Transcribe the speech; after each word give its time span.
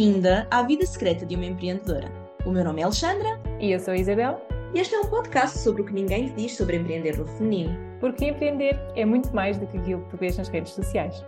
Bem-vinda 0.00 0.48
à 0.50 0.62
vida 0.62 0.86
secreta 0.86 1.26
de 1.26 1.36
uma 1.36 1.44
empreendedora. 1.44 2.10
O 2.46 2.50
meu 2.50 2.64
nome 2.64 2.80
é 2.80 2.84
Alexandra. 2.84 3.38
E 3.60 3.70
eu 3.70 3.78
sou 3.78 3.92
a 3.92 3.98
Isabel. 3.98 4.40
E 4.74 4.78
este 4.78 4.94
é 4.94 4.98
um 4.98 5.10
podcast 5.10 5.58
sobre 5.58 5.82
o 5.82 5.84
que 5.84 5.92
ninguém 5.92 6.28
te 6.28 6.36
diz 6.36 6.56
sobre 6.56 6.78
empreender 6.78 7.18
no 7.18 7.26
feminino. 7.26 7.76
Porque 8.00 8.24
empreender 8.24 8.80
é 8.96 9.04
muito 9.04 9.30
mais 9.34 9.58
do 9.58 9.66
que 9.66 9.76
aquilo 9.76 10.02
que 10.04 10.08
tu 10.08 10.16
vês 10.16 10.38
nas 10.38 10.48
redes 10.48 10.72
sociais. 10.72 11.22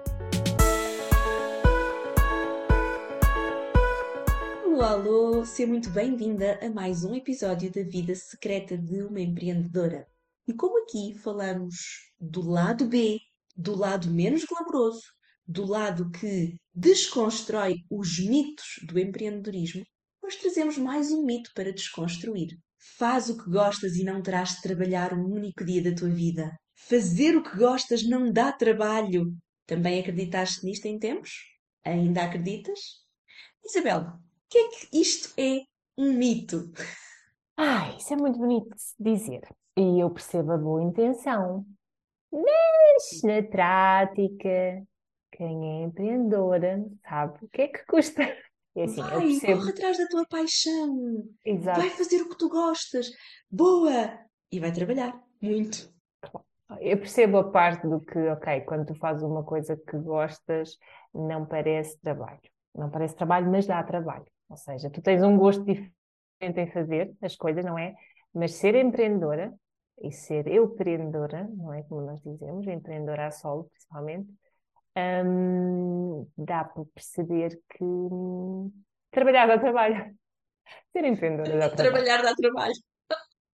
Alô, 4.65 4.81
alô, 4.81 5.45
seja 5.45 5.69
muito 5.69 5.91
bem-vinda 5.91 6.59
a 6.63 6.71
mais 6.71 7.05
um 7.05 7.15
episódio 7.15 7.71
da 7.71 7.83
vida 7.83 8.15
secreta 8.15 8.79
de 8.79 9.03
uma 9.03 9.21
empreendedora. 9.21 10.07
E 10.49 10.55
como 10.55 10.83
aqui 10.83 11.13
falamos 11.19 11.77
do 12.19 12.41
lado 12.41 12.87
B, 12.87 13.21
do 13.55 13.77
lado 13.77 14.11
menos 14.11 14.47
glamouroso, 14.47 15.03
do 15.47 15.65
lado 15.65 16.11
que 16.11 16.57
desconstrói 16.75 17.77
os 17.91 18.19
mitos 18.19 18.81
do 18.87 18.99
empreendedorismo, 18.99 19.85
nós 20.23 20.37
trazemos 20.37 20.79
mais 20.79 21.11
um 21.11 21.25
mito 21.25 21.51
para 21.55 21.73
desconstruir. 21.73 22.59
Faz 22.97 23.29
o 23.29 23.37
que 23.37 23.51
gostas 23.51 23.97
e 23.97 24.05
não 24.05 24.23
terás 24.23 24.57
de 24.57 24.63
trabalhar 24.63 25.13
um 25.13 25.25
único 25.25 25.65
dia 25.65 25.83
da 25.83 25.95
tua 25.95 26.09
vida. 26.09 26.51
Fazer 26.75 27.37
o 27.37 27.43
que 27.43 27.57
gostas 27.57 28.03
não 28.03 28.33
dá 28.33 28.53
trabalho. 28.53 29.37
Também 29.67 30.01
acreditaste 30.01 30.65
nisto 30.65 30.87
em 30.87 30.99
tempos? 30.99 31.31
Ainda 31.85 32.25
acreditas? 32.25 32.79
Isabel, 33.65 34.01
o 34.01 34.19
que 34.49 34.59
é 34.59 34.69
que 34.69 35.01
isto 35.01 35.33
é 35.39 35.61
um 35.97 36.13
mito? 36.13 36.73
Ai, 37.57 37.97
isso 37.97 38.13
é 38.13 38.17
muito 38.17 38.39
bonito 38.39 38.75
de 38.99 39.13
dizer. 39.13 39.41
E 39.77 40.03
eu 40.03 40.11
percebo 40.11 40.53
a 40.53 40.59
boa 40.59 40.83
intenção. 40.83 41.65
Mas, 42.33 43.23
na 43.23 43.43
prática, 43.49 44.83
quem 45.33 45.83
é 45.83 45.85
empreendedora 45.85 46.85
sabe 47.09 47.39
o 47.43 47.49
que 47.49 47.63
é 47.63 47.69
que 47.69 47.85
custa. 47.87 48.23
É 48.75 48.85
assim, 48.85 49.03
Vai, 49.03 49.19
percebo... 49.19 49.59
corre 49.59 49.71
atrás 49.71 49.99
da 49.99 50.07
tua 50.07 50.27
paixão. 50.27 51.29
Exato. 51.45 51.79
Vai 51.79 51.91
fazer 51.91 52.23
o 52.23 52.29
que 52.31 52.39
tu 52.39 52.49
gostas. 52.49 53.11
Boa! 53.51 54.19
E 54.51 54.59
vai 54.59 54.73
trabalhar. 54.73 55.23
Muito. 55.43 55.93
Eu 56.81 56.97
percebo 56.97 57.37
a 57.37 57.51
parte 57.51 57.87
do 57.87 58.01
que, 58.01 58.19
ok, 58.19 58.63
quando 58.63 58.87
tu 58.87 58.95
fazes 58.95 59.23
uma 59.23 59.45
coisa 59.45 59.77
que 59.77 59.99
gostas, 59.99 60.79
não 61.13 61.45
parece 61.45 62.01
trabalho. 62.01 62.41
Não 62.75 62.89
parece 62.89 63.15
trabalho, 63.15 63.51
mas 63.51 63.67
dá 63.67 63.83
trabalho. 63.83 64.25
Ou 64.49 64.57
seja, 64.57 64.89
tu 64.89 65.03
tens 65.03 65.23
um 65.23 65.37
gosto 65.37 65.63
diferente 65.65 65.91
em 66.61 66.71
fazer 66.71 67.15
as 67.21 67.37
coisas, 67.37 67.65
não 67.65 67.79
é? 67.79 67.95
Mas 68.33 68.55
ser 68.55 68.75
empreendedora 68.75 69.53
e 70.01 70.11
ser 70.11 70.47
empreendedora, 70.47 71.47
não 71.55 71.75
é 71.75 71.83
como 71.83 72.01
nós 72.01 72.23
dizemos, 72.23 72.67
empreendedora 72.67 73.27
a 73.27 73.31
solo, 73.31 73.65
principalmente, 73.65 74.29
dá 76.37 76.65
para 76.65 76.85
perceber 76.95 77.61
que 77.71 77.85
trabalhar 79.11 79.47
dá 79.47 79.59
trabalho. 79.59 80.15
Ser 80.93 81.05
empreendedora 81.05 81.59
dá 81.59 81.71
trabalho. 81.71 81.93
Trabalhar 81.93 82.23
dá 82.23 82.35
trabalho. 82.35 82.75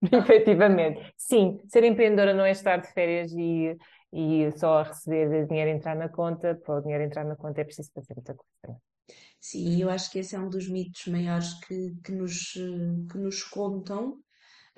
Efetivamente. 0.11 1.13
Sim, 1.17 1.59
ser 1.67 1.83
empreendedora 1.83 2.33
não 2.33 2.45
é 2.45 2.51
estar 2.51 2.77
de 2.77 2.87
férias 2.93 3.31
e, 3.33 3.77
e 4.13 4.51
só 4.57 4.83
receber 4.83 5.45
dinheiro 5.47 5.71
entrar 5.71 5.95
na 5.95 6.07
conta. 6.07 6.55
Para 6.55 6.75
o 6.77 6.81
dinheiro 6.81 7.03
entrar 7.03 7.25
na 7.25 7.35
conta 7.35 7.61
é 7.61 7.63
preciso 7.65 7.91
fazer 7.93 8.13
muita 8.15 8.33
coisa. 8.33 8.77
É? 8.77 9.13
Sim, 9.39 9.81
eu 9.81 9.89
acho 9.89 10.11
que 10.11 10.19
esse 10.19 10.35
é 10.35 10.39
um 10.39 10.49
dos 10.49 10.69
mitos 10.69 11.05
maiores 11.07 11.53
que, 11.65 11.95
que, 12.03 12.11
nos, 12.11 12.53
que 12.53 13.17
nos 13.17 13.43
contam 13.43 14.19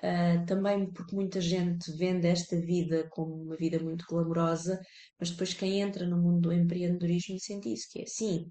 Uh, 0.04 0.44
também 0.48 0.92
porque 0.92 1.16
muita 1.16 1.40
gente 1.40 1.92
vende 1.96 2.26
esta 2.26 2.60
vida 2.60 3.08
como 3.12 3.36
uma 3.36 3.56
vida 3.56 3.78
muito 3.80 4.04
glamourosa, 4.10 4.82
mas 5.20 5.30
depois 5.30 5.54
quem 5.54 5.80
entra 5.80 6.08
no 6.08 6.18
mundo 6.18 6.42
do 6.42 6.54
empreendedorismo 6.54 7.40
sente 7.40 7.72
isso, 7.72 7.88
que 7.92 8.02
é 8.02 8.06
sim, 8.08 8.50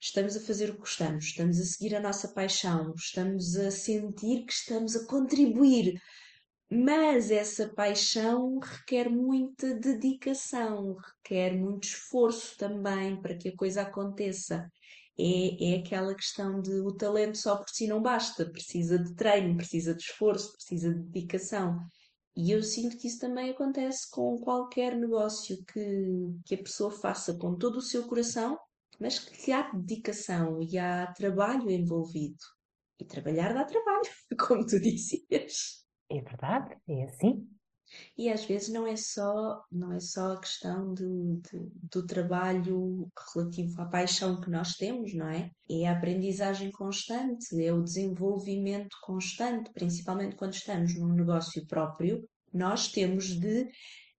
estamos 0.00 0.36
a 0.36 0.40
fazer 0.40 0.70
o 0.70 0.72
que 0.74 0.80
gostamos, 0.80 1.26
estamos 1.26 1.60
a 1.60 1.64
seguir 1.64 1.94
a 1.94 2.00
nossa 2.00 2.28
paixão, 2.34 2.92
estamos 2.96 3.56
a 3.56 3.70
sentir 3.70 4.44
que 4.44 4.52
estamos 4.52 4.96
a 4.96 5.06
contribuir, 5.06 6.00
mas 6.70 7.30
essa 7.30 7.68
paixão 7.68 8.58
requer 8.58 9.08
muita 9.08 9.74
dedicação, 9.74 10.96
requer 10.96 11.56
muito 11.56 11.84
esforço 11.84 12.56
também 12.56 13.20
para 13.22 13.36
que 13.36 13.50
a 13.50 13.56
coisa 13.56 13.82
aconteça 13.82 14.68
é, 15.18 15.72
é 15.72 15.78
aquela 15.78 16.14
questão 16.14 16.60
de 16.60 16.72
o 16.80 16.92
talento 16.92 17.36
só 17.36 17.56
por 17.56 17.68
si 17.68 17.88
não 17.88 18.00
basta, 18.00 18.48
precisa 18.48 18.98
de 18.98 19.14
treino, 19.14 19.56
precisa 19.56 19.94
de 19.94 20.02
esforço, 20.02 20.52
precisa 20.52 20.94
de 20.94 21.00
dedicação. 21.00 21.78
E 22.36 22.52
eu 22.52 22.62
sinto 22.62 22.96
que 22.96 23.08
isso 23.08 23.18
também 23.18 23.50
acontece 23.50 24.08
com 24.10 24.38
qualquer 24.38 24.96
negócio 24.96 25.58
que, 25.64 26.32
que 26.44 26.54
a 26.54 26.62
pessoa 26.62 26.90
faça 26.90 27.36
com 27.36 27.56
todo 27.56 27.78
o 27.78 27.82
seu 27.82 28.06
coração, 28.06 28.56
mas 29.00 29.18
que 29.18 29.50
há 29.50 29.72
dedicação 29.72 30.62
e 30.62 30.78
há 30.78 31.12
trabalho 31.12 31.68
envolvido. 31.68 32.38
E 33.00 33.04
trabalhar 33.04 33.52
dá 33.52 33.64
trabalho, 33.64 34.08
como 34.38 34.64
tu 34.64 34.78
dizias. 34.78 35.84
É 36.08 36.20
verdade, 36.20 36.76
é 36.88 37.04
assim. 37.04 37.48
E 38.16 38.28
às 38.28 38.44
vezes 38.44 38.68
não 38.68 38.86
é 38.86 38.96
só, 38.96 39.62
não 39.70 39.92
é 39.92 40.00
só 40.00 40.32
a 40.32 40.40
questão 40.40 40.92
de, 40.92 41.04
de, 41.04 41.70
do 41.90 42.06
trabalho 42.06 43.10
relativo 43.34 43.80
à 43.80 43.86
paixão 43.86 44.40
que 44.40 44.50
nós 44.50 44.74
temos, 44.74 45.14
não 45.14 45.28
é? 45.28 45.50
É 45.70 45.86
a 45.86 45.92
aprendizagem 45.92 46.70
constante, 46.70 47.62
é 47.62 47.72
o 47.72 47.82
desenvolvimento 47.82 48.96
constante, 49.02 49.70
principalmente 49.72 50.36
quando 50.36 50.54
estamos 50.54 50.94
num 50.98 51.12
negócio 51.14 51.66
próprio, 51.66 52.28
nós 52.52 52.88
temos 52.88 53.38
de 53.38 53.68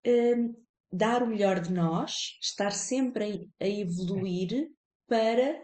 hum, 0.06 0.54
dar 0.92 1.24
o 1.24 1.28
melhor 1.28 1.60
de 1.60 1.72
nós, 1.72 2.38
estar 2.42 2.72
sempre 2.72 3.50
a, 3.60 3.66
a 3.66 3.68
evoluir 3.68 4.68
para 5.08 5.62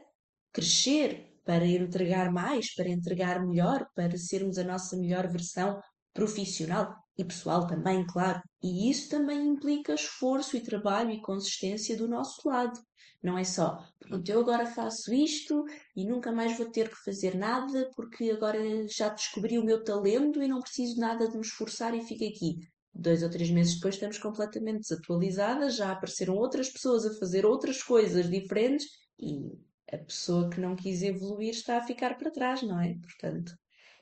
crescer, 0.52 1.40
para 1.44 1.66
entregar 1.66 2.32
mais, 2.32 2.74
para 2.74 2.90
entregar 2.90 3.46
melhor, 3.46 3.88
para 3.96 4.18
sermos 4.18 4.58
a 4.58 4.64
nossa 4.64 4.98
melhor 4.98 5.28
versão 5.28 5.80
profissional 6.14 6.96
e 7.18 7.24
pessoal 7.24 7.68
também, 7.68 8.06
claro. 8.06 8.42
E 8.62 8.90
isso 8.90 9.10
também 9.10 9.48
implica 9.48 9.94
esforço 9.94 10.58
e 10.58 10.62
trabalho 10.62 11.12
e 11.12 11.22
consistência 11.22 11.96
do 11.98 12.08
nosso 12.08 12.48
lado. 12.48 12.80
Não 13.24 13.38
é 13.38 13.44
só, 13.44 13.84
pronto, 14.00 14.30
eu 14.30 14.40
agora 14.40 14.68
faço 14.68 15.14
isto 15.14 15.66
e 15.96 16.06
nunca 16.06 16.32
mais 16.32 16.58
vou 16.58 16.70
ter 16.70 16.90
que 16.90 17.04
fazer 17.04 17.36
nada 17.36 17.90
porque 17.96 18.30
agora 18.30 18.60
já 18.88 19.10
descobri 19.10 19.58
o 19.58 19.64
meu 19.64 19.84
talento 19.84 20.44
e 20.44 20.48
não 20.48 20.62
preciso 20.62 21.00
nada 21.00 21.28
de 21.28 21.36
me 21.36 21.42
esforçar 21.42 21.96
e 21.96 22.04
fico 22.04 22.24
aqui. 22.24 22.58
Dois 22.94 23.24
ou 23.24 23.30
três 23.30 23.50
meses 23.50 23.76
depois 23.76 23.96
estamos 23.96 24.18
completamente 24.20 24.82
desatualizadas, 24.82 25.76
já 25.76 25.92
apareceram 25.92 26.36
outras 26.36 26.70
pessoas 26.70 27.06
a 27.06 27.18
fazer 27.18 27.46
outras 27.46 27.82
coisas 27.82 28.30
diferentes 28.30 28.88
e 29.20 29.52
a 29.92 29.98
pessoa 29.98 30.50
que 30.50 30.62
não 30.62 30.76
quis 30.76 31.02
evoluir 31.02 31.50
está 31.50 31.78
a 31.78 31.84
ficar 31.84 32.18
para 32.18 32.32
trás, 32.32 32.62
não 32.62 32.80
é? 32.80 32.96
Portanto, 33.02 33.54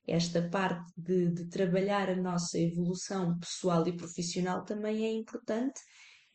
esta 0.08 0.50
parte 0.50 0.91
de, 0.97 1.30
de 1.30 1.50
trabalhar 1.50 2.09
a 2.09 2.16
nossa 2.16 2.59
evolução 2.59 3.38
pessoal 3.40 3.88
e 3.88 3.96
profissional 3.96 4.64
também 4.64 5.06
é 5.06 5.12
importante 5.12 5.80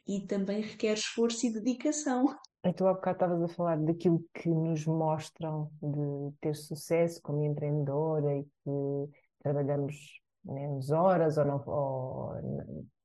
e 0.07 0.27
também 0.27 0.63
requer 0.63 0.95
esforço 0.95 1.47
e 1.47 1.53
dedicação. 1.53 2.27
Então, 2.65 2.89
há 2.89 2.95
bocado 2.95 3.17
estavas 3.17 3.43
a 3.43 3.49
falar 3.55 3.79
daquilo 3.79 4.25
que 4.35 4.49
nos 4.49 4.87
mostram 4.87 5.71
de 5.83 6.35
ter 6.41 6.55
sucesso 6.55 7.21
como 7.23 7.45
empreendedora 7.45 8.37
e 8.37 8.45
que 8.45 9.19
trabalhamos 9.43 10.21
menos 10.45 10.91
horas 10.91 11.37
ou, 11.37 11.45
não, 11.45 11.63
ou 11.67 12.33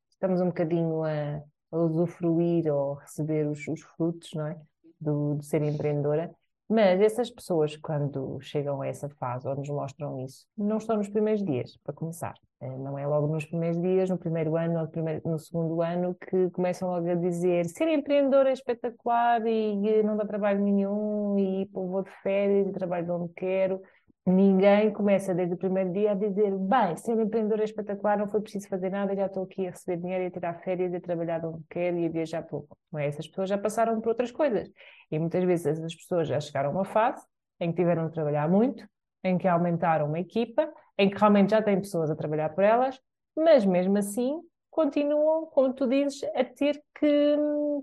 estamos 0.09 0.41
um 0.41 0.47
bocadinho 0.47 1.03
a, 1.03 1.41
a 1.72 1.78
usufruir 1.78 2.72
ou 2.72 2.95
receber 2.95 3.47
os, 3.47 3.68
os 3.68 3.81
frutos 3.81 4.31
não 4.34 4.47
é? 4.47 4.59
do, 5.00 5.35
de 5.35 5.45
ser 5.45 5.62
empreendedora. 5.62 6.34
Mas 6.73 7.00
essas 7.00 7.29
pessoas, 7.29 7.78
quando 7.78 8.39
chegam 8.41 8.81
a 8.81 8.88
essa 8.88 9.07
fase 9.07 9.47
ou 9.47 9.56
nos 9.56 9.69
mostram 9.69 10.19
isso, 10.25 10.47
não 10.57 10.78
estão 10.78 10.97
nos 10.97 11.07
primeiros 11.07 11.45
dias, 11.45 11.78
para 11.84 11.94
começar. 11.94 12.34
Eh, 12.59 12.78
não 12.79 12.97
é 12.97 13.06
logo 13.06 13.28
nos 13.28 13.45
primeiros 13.45 13.79
dias, 13.79 14.09
no 14.09 14.17
primeiro 14.17 14.57
ano 14.57 14.79
ou 14.79 15.31
no 15.31 15.38
segundo 15.38 15.83
ano, 15.83 16.16
que 16.16 16.50
começam 16.50 16.89
logo 16.89 17.07
a 17.07 17.13
dizer 17.13 17.66
ser 17.67 17.88
empreendedor 17.89 18.47
é 18.47 18.53
espetacular 18.53 19.45
e 19.45 20.01
não 20.01 20.17
dá 20.17 20.25
trabalho 20.25 20.63
nenhum 20.63 21.38
e 21.38 21.69
vou 21.72 22.01
de 22.01 22.09
férias 22.23 22.68
e 22.68 22.71
trabalho 22.71 23.06
de 23.06 23.12
onde 23.12 23.33
quero. 23.36 23.80
Ninguém 24.25 24.89
começa 24.93 25.33
desde 25.33 25.53
o 25.53 25.57
primeiro 25.57 25.91
dia 25.91 26.11
a 26.11 26.15
dizer 26.15 26.57
bem, 26.57 26.95
ser 26.95 27.19
empreendedor 27.19 27.59
é 27.59 27.65
espetacular, 27.65 28.17
não 28.17 28.29
foi 28.29 28.39
preciso 28.39 28.69
fazer 28.69 28.89
nada, 28.89 29.13
já 29.13 29.25
estou 29.25 29.43
aqui 29.43 29.67
a 29.67 29.71
receber 29.71 29.97
dinheiro 29.97 30.23
e 30.23 30.27
a 30.27 30.31
tirar 30.31 30.53
férias 30.61 30.93
e 30.93 30.95
a 30.95 31.01
trabalhar 31.01 31.45
onde 31.45 31.61
quero 31.69 31.97
e 31.97 32.05
a 32.05 32.09
viajar 32.09 32.41
pouco. 32.43 32.77
Não 32.89 33.01
é? 33.01 33.07
Essas 33.07 33.27
pessoas 33.27 33.49
já 33.49 33.57
passaram 33.57 33.99
por 33.99 34.09
outras 34.09 34.31
coisas. 34.31 34.71
E 35.11 35.19
muitas 35.19 35.43
vezes 35.43 35.65
essas 35.65 35.93
pessoas 35.93 36.29
já 36.29 36.39
chegaram 36.39 36.69
a 36.69 36.73
uma 36.73 36.85
fase 36.85 37.21
em 37.59 37.71
que 37.71 37.75
tiveram 37.75 38.07
de 38.07 38.13
trabalhar 38.13 38.47
muito, 38.49 38.87
em 39.25 39.37
que 39.37 39.45
aumentaram 39.45 40.07
uma 40.07 40.19
equipa, 40.19 40.71
em 40.97 41.09
que 41.09 41.17
realmente 41.17 41.51
já 41.51 41.61
têm 41.61 41.79
pessoas 41.79 42.09
a 42.09 42.15
trabalhar 42.15 42.47
por 42.49 42.63
elas, 42.63 42.97
mas 43.35 43.65
mesmo 43.65 43.97
assim 43.97 44.39
continuam, 44.69 45.47
como 45.47 45.73
tu 45.73 45.85
dizes, 45.85 46.23
a 46.33 46.45
ter 46.45 46.81
que 46.97 47.37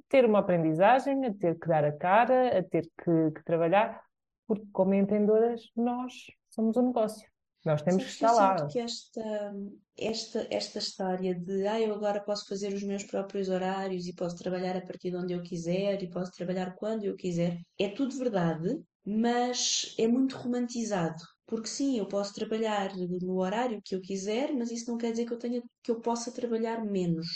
ter 0.08 0.24
uma 0.24 0.38
aprendizagem, 0.38 1.26
a 1.26 1.34
ter 1.34 1.58
que 1.58 1.68
dar 1.68 1.84
a 1.84 1.92
cara, 1.92 2.58
a 2.58 2.62
ter 2.62 2.90
que, 3.04 3.30
que 3.32 3.44
trabalhar 3.44 4.02
porque 4.50 4.66
como 4.72 4.94
empreendedoras 4.94 5.62
nós 5.76 6.12
somos 6.48 6.76
um 6.76 6.88
negócio. 6.88 7.24
Nós 7.64 7.82
temos 7.82 8.02
que 8.02 8.10
estar 8.10 8.32
lá. 8.32 8.66
que 8.66 8.80
esta, 8.80 9.54
esta, 9.96 10.46
esta 10.50 10.78
história 10.80 11.32
de 11.38 11.68
ah, 11.68 11.80
eu 11.80 11.94
agora 11.94 12.20
posso 12.20 12.48
fazer 12.48 12.74
os 12.74 12.82
meus 12.82 13.04
próprios 13.04 13.48
horários 13.48 14.08
e 14.08 14.12
posso 14.12 14.34
trabalhar 14.34 14.76
a 14.76 14.80
partir 14.80 15.12
de 15.12 15.16
onde 15.18 15.34
eu 15.34 15.42
quiser 15.42 16.02
e 16.02 16.10
posso 16.10 16.32
trabalhar 16.32 16.74
quando 16.74 17.04
eu 17.04 17.14
quiser, 17.14 17.60
é 17.78 17.90
tudo 17.90 18.18
verdade, 18.18 18.76
mas 19.06 19.94
é 19.96 20.08
muito 20.08 20.36
romantizado. 20.36 21.22
Porque 21.46 21.68
sim, 21.68 21.96
eu 21.96 22.06
posso 22.06 22.34
trabalhar 22.34 22.90
no 22.96 23.38
horário 23.38 23.80
que 23.84 23.94
eu 23.94 24.00
quiser, 24.00 24.52
mas 24.52 24.72
isso 24.72 24.90
não 24.90 24.98
quer 24.98 25.12
dizer 25.12 25.26
que 25.26 25.32
eu 25.32 25.38
tenha, 25.38 25.62
que 25.84 25.92
eu 25.92 26.00
possa 26.00 26.32
trabalhar 26.32 26.84
menos. 26.84 27.28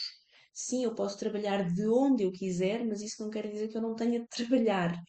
Sim, 0.53 0.83
eu 0.83 0.97
posso 0.97 1.17
trabalhar 1.17 1.65
de 1.73 1.87
onde 1.87 2.25
eu 2.25 2.33
quiser, 2.33 2.85
mas 2.85 3.03
isso 3.03 3.23
não 3.23 3.31
quer 3.31 3.49
dizer 3.49 3.69
que 3.69 3.77
eu 3.77 3.83
não 3.83 3.95
tenha 3.95 4.19
de 4.19 4.27
trabalhar. 4.29 5.01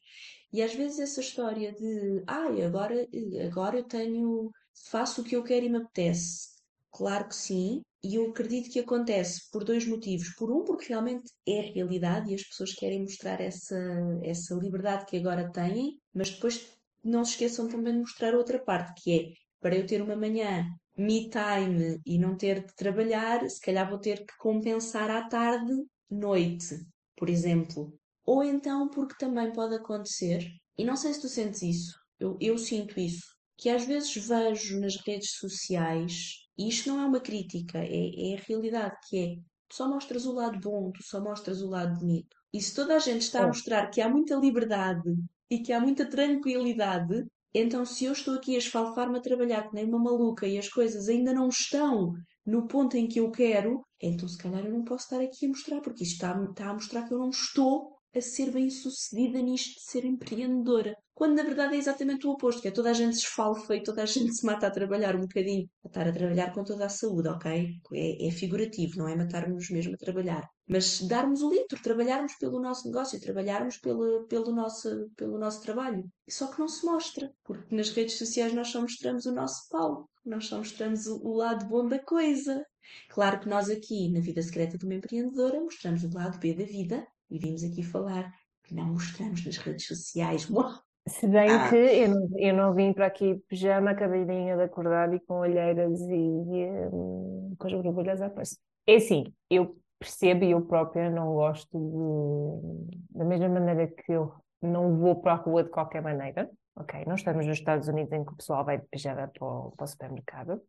E 0.55 0.61
às 0.61 0.73
vezes 0.73 0.99
essa 0.99 1.19
história 1.19 1.73
de, 1.73 2.23
ai, 2.25 2.61
ah, 2.61 2.67
agora, 2.67 3.05
agora 3.45 3.77
eu 3.77 3.83
tenho, 3.83 4.49
faço 4.89 5.19
o 5.19 5.23
que 5.25 5.35
eu 5.35 5.43
quero 5.43 5.65
e 5.65 5.69
me 5.69 5.79
apetece. 5.79 6.47
Claro 6.93 7.27
que 7.27 7.35
sim, 7.35 7.81
e 8.01 8.15
eu 8.15 8.29
acredito 8.29 8.71
que 8.71 8.79
acontece 8.79 9.51
por 9.51 9.65
dois 9.65 9.85
motivos. 9.85 10.33
Por 10.35 10.49
um, 10.49 10.63
porque 10.63 10.87
realmente 10.87 11.29
é 11.45 11.59
realidade 11.59 12.31
e 12.31 12.35
as 12.35 12.43
pessoas 12.43 12.73
querem 12.73 13.01
mostrar 13.01 13.41
essa, 13.41 13.77
essa 14.23 14.55
liberdade 14.55 15.05
que 15.05 15.17
agora 15.17 15.51
têm, 15.51 15.99
mas 16.13 16.29
depois 16.29 16.65
não 17.03 17.25
se 17.25 17.31
esqueçam 17.31 17.67
também 17.67 17.91
de 17.91 17.99
mostrar 17.99 18.33
outra 18.33 18.57
parte, 18.57 19.03
que 19.03 19.11
é 19.11 19.33
para 19.59 19.75
eu 19.75 19.85
ter 19.85 20.01
uma 20.01 20.15
manhã 20.15 20.65
me 20.97 21.29
time 21.29 21.99
e 22.05 22.17
não 22.17 22.37
ter 22.37 22.65
de 22.65 22.73
trabalhar, 22.75 23.45
se 23.49 23.59
calhar 23.59 23.89
vou 23.89 23.99
ter 23.99 24.19
que 24.25 24.37
compensar 24.39 25.09
à 25.11 25.27
tarde, 25.27 25.73
noite, 26.09 26.77
por 27.17 27.29
exemplo. 27.29 27.93
Ou 28.25 28.43
então 28.43 28.89
porque 28.89 29.15
também 29.17 29.51
pode 29.53 29.75
acontecer, 29.75 30.45
e 30.77 30.83
não 30.83 30.95
sei 30.95 31.13
se 31.13 31.21
tu 31.21 31.29
sentes 31.29 31.61
isso, 31.61 31.93
eu, 32.19 32.37
eu 32.41 32.57
sinto 32.57 32.99
isso, 32.99 33.25
que 33.57 33.69
às 33.69 33.85
vezes 33.85 34.15
vejo 34.15 34.79
nas 34.79 34.95
redes 35.05 35.31
sociais, 35.37 36.45
e 36.57 36.67
isto 36.67 36.89
não 36.89 37.01
é 37.01 37.05
uma 37.05 37.19
crítica, 37.19 37.79
é, 37.79 38.31
é 38.31 38.37
a 38.37 38.41
realidade, 38.47 38.95
que 39.07 39.17
é 39.17 39.35
tu 39.69 39.75
só 39.75 39.87
mostras 39.87 40.25
o 40.25 40.33
lado 40.33 40.59
bom, 40.59 40.91
tu 40.91 41.03
só 41.03 41.21
mostras 41.21 41.61
o 41.61 41.69
lado 41.69 41.99
bonito. 41.99 42.35
E 42.53 42.61
se 42.61 42.73
toda 42.73 42.95
a 42.95 42.99
gente 42.99 43.21
está 43.21 43.43
a 43.43 43.47
mostrar 43.47 43.89
que 43.89 44.01
há 44.01 44.09
muita 44.09 44.35
liberdade 44.35 45.13
e 45.49 45.59
que 45.59 45.73
há 45.73 45.79
muita 45.79 46.09
tranquilidade, 46.09 47.25
então 47.53 47.85
se 47.85 48.05
eu 48.05 48.13
estou 48.13 48.35
aqui 48.35 48.55
a 48.55 48.59
esfalfar-me 48.59 49.17
a 49.17 49.21
trabalhar 49.21 49.67
que 49.67 49.75
nem 49.75 49.85
uma 49.85 49.99
maluca 49.99 50.47
e 50.47 50.57
as 50.57 50.69
coisas 50.69 51.07
ainda 51.07 51.33
não 51.33 51.49
estão 51.49 52.13
no 52.45 52.67
ponto 52.67 52.95
em 52.95 53.07
que 53.07 53.19
eu 53.19 53.31
quero, 53.31 53.81
então 54.01 54.27
se 54.27 54.37
calhar 54.37 54.63
eu 54.65 54.71
não 54.71 54.83
posso 54.83 55.05
estar 55.05 55.21
aqui 55.21 55.45
a 55.45 55.49
mostrar, 55.49 55.81
porque 55.81 56.03
isto 56.03 56.13
está, 56.13 56.43
está 56.43 56.69
a 56.69 56.73
mostrar 56.73 57.07
que 57.07 57.13
eu 57.13 57.19
não 57.19 57.29
estou 57.29 57.94
a 58.15 58.21
ser 58.21 58.51
bem 58.51 58.69
sucedida 58.69 59.41
nisto 59.41 59.75
de 59.75 59.81
ser 59.81 60.05
empreendedora. 60.05 60.95
Quando 61.13 61.35
na 61.35 61.43
verdade 61.43 61.75
é 61.75 61.77
exatamente 61.77 62.25
o 62.25 62.31
oposto, 62.31 62.61
que 62.61 62.67
é 62.69 62.71
toda 62.71 62.89
a 62.89 62.93
gente 62.93 63.15
se 63.15 63.23
esfalfa 63.23 63.75
e 63.75 63.83
toda 63.83 64.03
a 64.03 64.05
gente 64.07 64.33
se 64.33 64.45
mata 64.45 64.67
a 64.67 64.71
trabalhar 64.71 65.15
um 65.15 65.21
bocadinho. 65.21 65.69
A 65.83 65.87
estar 65.87 66.07
a 66.07 66.11
trabalhar 66.11 66.53
com 66.53 66.63
toda 66.63 66.85
a 66.85 66.89
saúde, 66.89 67.27
ok? 67.27 67.73
É, 67.93 68.27
é 68.27 68.31
figurativo, 68.31 68.97
não 68.97 69.07
é 69.07 69.15
matarmos 69.15 69.69
mesmo 69.69 69.95
a 69.95 69.97
trabalhar. 69.97 70.47
Mas 70.67 71.01
darmos 71.01 71.41
o 71.41 71.49
litro, 71.49 71.81
trabalharmos 71.81 72.35
pelo 72.35 72.59
nosso 72.59 72.87
negócio, 72.87 73.19
trabalharmos 73.19 73.77
pelo, 73.77 74.25
pelo, 74.27 74.53
nosso, 74.53 75.09
pelo 75.15 75.37
nosso 75.37 75.61
trabalho. 75.61 76.03
Só 76.27 76.47
que 76.47 76.59
não 76.59 76.67
se 76.67 76.85
mostra, 76.85 77.31
porque 77.43 77.75
nas 77.75 77.89
redes 77.91 78.17
sociais 78.17 78.53
nós 78.53 78.69
só 78.69 78.81
mostramos 78.81 79.25
o 79.25 79.33
nosso 79.33 79.67
palco, 79.69 80.09
nós 80.25 80.45
só 80.45 80.57
mostramos 80.57 81.05
o, 81.05 81.21
o 81.21 81.35
lado 81.35 81.65
bom 81.67 81.87
da 81.87 81.99
coisa. 81.99 82.65
Claro 83.09 83.39
que 83.39 83.49
nós 83.49 83.69
aqui, 83.69 84.11
na 84.11 84.21
vida 84.21 84.41
secreta 84.41 84.77
de 84.77 84.85
uma 84.85 84.95
empreendedora, 84.95 85.59
mostramos 85.59 86.03
o 86.03 86.13
lado 86.13 86.39
B 86.39 86.53
da 86.53 86.65
vida 86.65 87.05
e 87.29 87.39
vimos 87.39 87.63
aqui 87.63 87.83
falar 87.83 88.31
que 88.63 88.73
não 88.73 88.85
mostramos 88.85 89.45
nas 89.45 89.57
redes 89.57 89.87
sociais. 89.87 90.47
Se 91.07 91.27
bem 91.27 91.51
ah. 91.51 91.69
que 91.69 91.75
eu 91.75 92.09
não, 92.09 92.29
eu 92.39 92.55
não 92.55 92.73
vim 92.73 92.91
para 92.91 93.05
aqui 93.05 93.35
pijama, 93.47 93.91
acabadinha 93.91 94.55
de 94.57 94.63
acordar 94.63 95.13
e 95.13 95.19
com 95.19 95.35
olheiras 95.35 96.01
e, 96.01 96.15
e 96.15 96.65
um, 96.91 97.55
com 97.59 97.67
as 97.67 97.73
borbulhas 97.73 98.21
à 98.21 98.29
peça. 98.29 98.57
É 98.87 98.95
assim, 98.95 99.31
eu 99.47 99.77
percebo 99.99 100.43
e 100.43 100.51
eu 100.51 100.61
própria 100.61 101.09
não 101.09 101.33
gosto 101.33 101.77
de. 101.77 103.17
Da 103.17 103.23
mesma 103.23 103.49
maneira 103.49 103.87
que 103.87 104.11
eu 104.11 104.33
não 104.61 104.97
vou 104.97 105.21
para 105.21 105.33
a 105.33 105.35
rua 105.35 105.63
de 105.63 105.69
qualquer 105.69 106.01
maneira, 106.01 106.49
ok? 106.75 107.05
Não 107.05 107.15
estamos 107.15 107.45
nos 107.45 107.57
Estados 107.57 107.87
Unidos 107.87 108.11
em 108.11 108.25
que 108.25 108.33
o 108.33 108.35
pessoal 108.35 108.65
vai 108.65 108.79
de 108.79 108.87
pijama 108.87 109.27
para 109.27 109.47
o, 109.47 109.71
para 109.77 109.83
o 109.83 109.87
supermercado. 109.87 110.61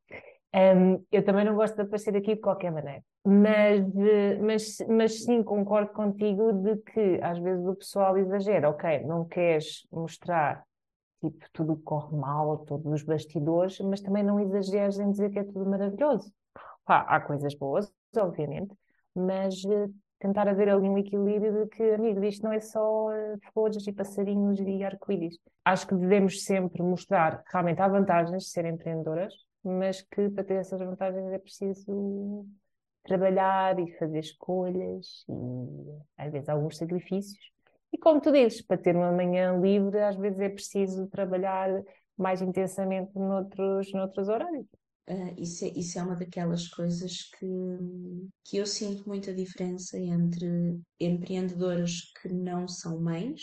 Um, 0.57 1.05
eu 1.13 1.23
também 1.23 1.45
não 1.45 1.55
gosto 1.55 1.75
de 1.75 1.83
aparecer 1.83 2.17
aqui 2.17 2.35
de 2.35 2.41
qualquer 2.41 2.73
maneira, 2.73 3.03
mas, 3.23 3.85
mas, 4.41 4.79
mas 4.89 5.23
sim 5.23 5.43
concordo 5.43 5.93
contigo 5.93 6.51
de 6.55 6.79
que 6.79 7.21
às 7.23 7.39
vezes 7.39 7.67
o 7.67 7.75
pessoal 7.75 8.17
exagera, 8.17 8.71
ok, 8.71 9.05
não 9.05 9.27
queres 9.27 9.87
mostrar 9.93 10.65
tipo 11.21 11.45
tudo 11.53 11.77
que 11.77 11.83
corre 11.83 12.17
mal, 12.17 12.59
todos 12.65 12.91
os 12.91 13.03
bastidores, 13.03 13.79
mas 13.81 14.01
também 14.01 14.23
não 14.23 14.41
exageres 14.41 14.99
em 14.99 15.11
dizer 15.11 15.31
que 15.31 15.41
é 15.41 15.45
tudo 15.45 15.69
maravilhoso. 15.69 16.33
Há 16.87 17.21
coisas 17.21 17.55
boas, 17.55 17.93
obviamente, 18.17 18.75
mas 19.15 19.63
uh, 19.65 19.93
tentar 20.19 20.49
haver 20.49 20.71
ali 20.71 20.89
um 20.89 20.97
equilíbrio 20.97 21.53
de 21.53 21.67
que, 21.67 21.83
amigo, 21.83 22.25
isto 22.25 22.45
não 22.45 22.53
é 22.53 22.61
só 22.61 23.09
uh, 23.09 23.39
flores 23.53 23.87
e 23.87 23.93
passarinhos 23.93 24.59
e 24.61 24.85
arco-íris. 24.85 25.37
Acho 25.65 25.87
que 25.87 25.95
devemos 25.95 26.45
sempre 26.45 26.83
mostrar 26.83 27.43
realmente 27.53 27.83
há 27.83 27.89
vantagens 27.89 28.45
de 28.45 28.49
ser 28.49 28.65
empreendedoras, 28.65 29.35
mas 29.69 30.03
que 30.03 30.29
para 30.31 30.45
ter 30.45 30.55
essas 30.55 30.81
vantagens 30.81 31.33
é 31.33 31.39
preciso 31.39 32.47
trabalhar 33.05 33.79
e 33.79 33.93
fazer 33.99 34.19
escolhas 34.19 35.25
e 35.29 35.99
às 36.17 36.33
vezes 36.33 36.49
alguns 36.49 36.77
sacrifícios. 36.77 37.53
E 37.93 37.99
como 37.99 38.21
tu 38.21 38.33
dizes, 38.33 38.61
para 38.63 38.77
ter 38.77 38.97
uma 38.97 39.13
manhã 39.13 39.59
livre, 39.59 40.01
às 40.01 40.17
vezes 40.17 40.41
é 40.41 40.49
preciso 40.49 41.07
trabalhar 41.07 41.71
mais 42.17 42.43
intensamente 42.43 43.17
noutros, 43.17 43.93
noutros 43.93 44.29
horários. 44.29 44.67
Uh, 45.09 45.35
isso, 45.39 45.65
é, 45.65 45.69
isso 45.69 45.99
é 45.99 46.03
uma 46.03 46.17
daquelas 46.17 46.67
coisas 46.67 47.31
que, 47.39 47.47
que 48.45 48.57
eu 48.57 48.67
sinto 48.67 49.09
muita 49.09 49.33
diferença 49.33 49.97
entre 49.97 50.81
empreendedoras 50.99 52.13
que 52.21 52.29
não 52.29 52.67
são 52.67 53.01
mães 53.01 53.41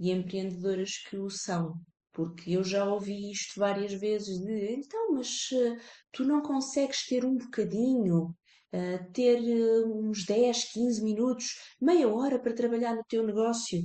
e 0.00 0.10
empreendedoras 0.10 0.98
que 1.08 1.16
o 1.16 1.30
são. 1.30 1.78
Porque 2.12 2.52
eu 2.52 2.64
já 2.64 2.84
ouvi 2.84 3.30
isto 3.30 3.58
várias 3.58 3.92
vezes 3.92 4.38
de 4.40 4.74
então, 4.74 5.12
mas 5.12 5.50
uh, 5.52 5.76
tu 6.12 6.24
não 6.24 6.42
consegues 6.42 7.06
ter 7.06 7.24
um 7.24 7.36
bocadinho, 7.36 8.34
uh, 8.72 9.12
ter 9.12 9.40
uh, 9.40 10.08
uns 10.08 10.24
10, 10.24 10.72
15 10.72 11.02
minutos, 11.04 11.46
meia 11.80 12.08
hora 12.08 12.38
para 12.38 12.54
trabalhar 12.54 12.94
no 12.94 13.04
teu 13.08 13.24
negócio. 13.24 13.80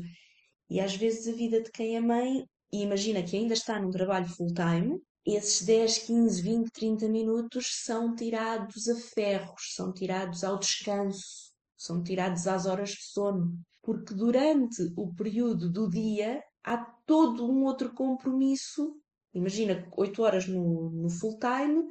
E 0.69 0.79
às 0.79 0.95
vezes 0.95 1.27
a 1.27 1.37
vida 1.37 1.61
de 1.61 1.71
quem 1.71 1.95
é 1.95 2.01
mãe, 2.01 2.43
e 2.73 2.81
imagina 2.81 3.21
que 3.23 3.37
ainda 3.37 3.53
está 3.53 3.79
num 3.79 3.91
trabalho 3.91 4.27
full-time, 4.27 4.99
esses 5.25 5.65
10, 5.65 5.99
15, 5.99 6.41
20, 6.41 6.71
30 6.71 7.09
minutos 7.09 7.83
são 7.83 8.15
tirados 8.15 8.87
a 8.87 8.95
ferros, 8.95 9.73
são 9.73 9.91
tirados 9.91 10.43
ao 10.43 10.59
descanso, 10.59 11.51
são 11.75 12.03
tirados 12.03 12.47
às 12.47 12.65
horas 12.65 12.89
de 12.89 13.03
sono. 13.03 13.57
Porque 13.81 14.13
durante 14.13 14.83
o 14.95 15.13
período 15.15 15.71
do 15.71 15.89
dia 15.89 16.43
há 16.65 16.77
todo 17.05 17.49
um 17.49 17.63
outro 17.63 17.93
compromisso. 17.93 18.99
Imagina, 19.33 19.87
8 19.95 20.21
horas 20.23 20.47
no, 20.47 20.89
no 20.89 21.09
full 21.09 21.37
time, 21.37 21.83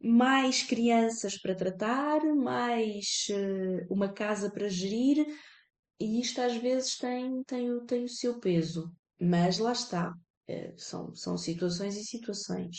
mais 0.00 0.62
crianças 0.62 1.36
para 1.36 1.54
tratar, 1.54 2.20
mais 2.36 3.26
uh, 3.30 3.92
uma 3.92 4.12
casa 4.12 4.50
para 4.50 4.68
gerir, 4.68 5.26
e 5.98 6.20
isto 6.20 6.40
às 6.40 6.56
vezes 6.56 6.96
tem, 6.96 7.42
tem, 7.44 7.84
tem 7.86 8.04
o 8.04 8.08
seu 8.08 8.38
peso. 8.38 8.92
Mas 9.20 9.58
lá 9.58 9.72
está, 9.72 10.10
uh, 10.10 10.74
são, 10.76 11.14
são 11.14 11.36
situações 11.36 11.96
e 11.96 12.04
situações. 12.04 12.76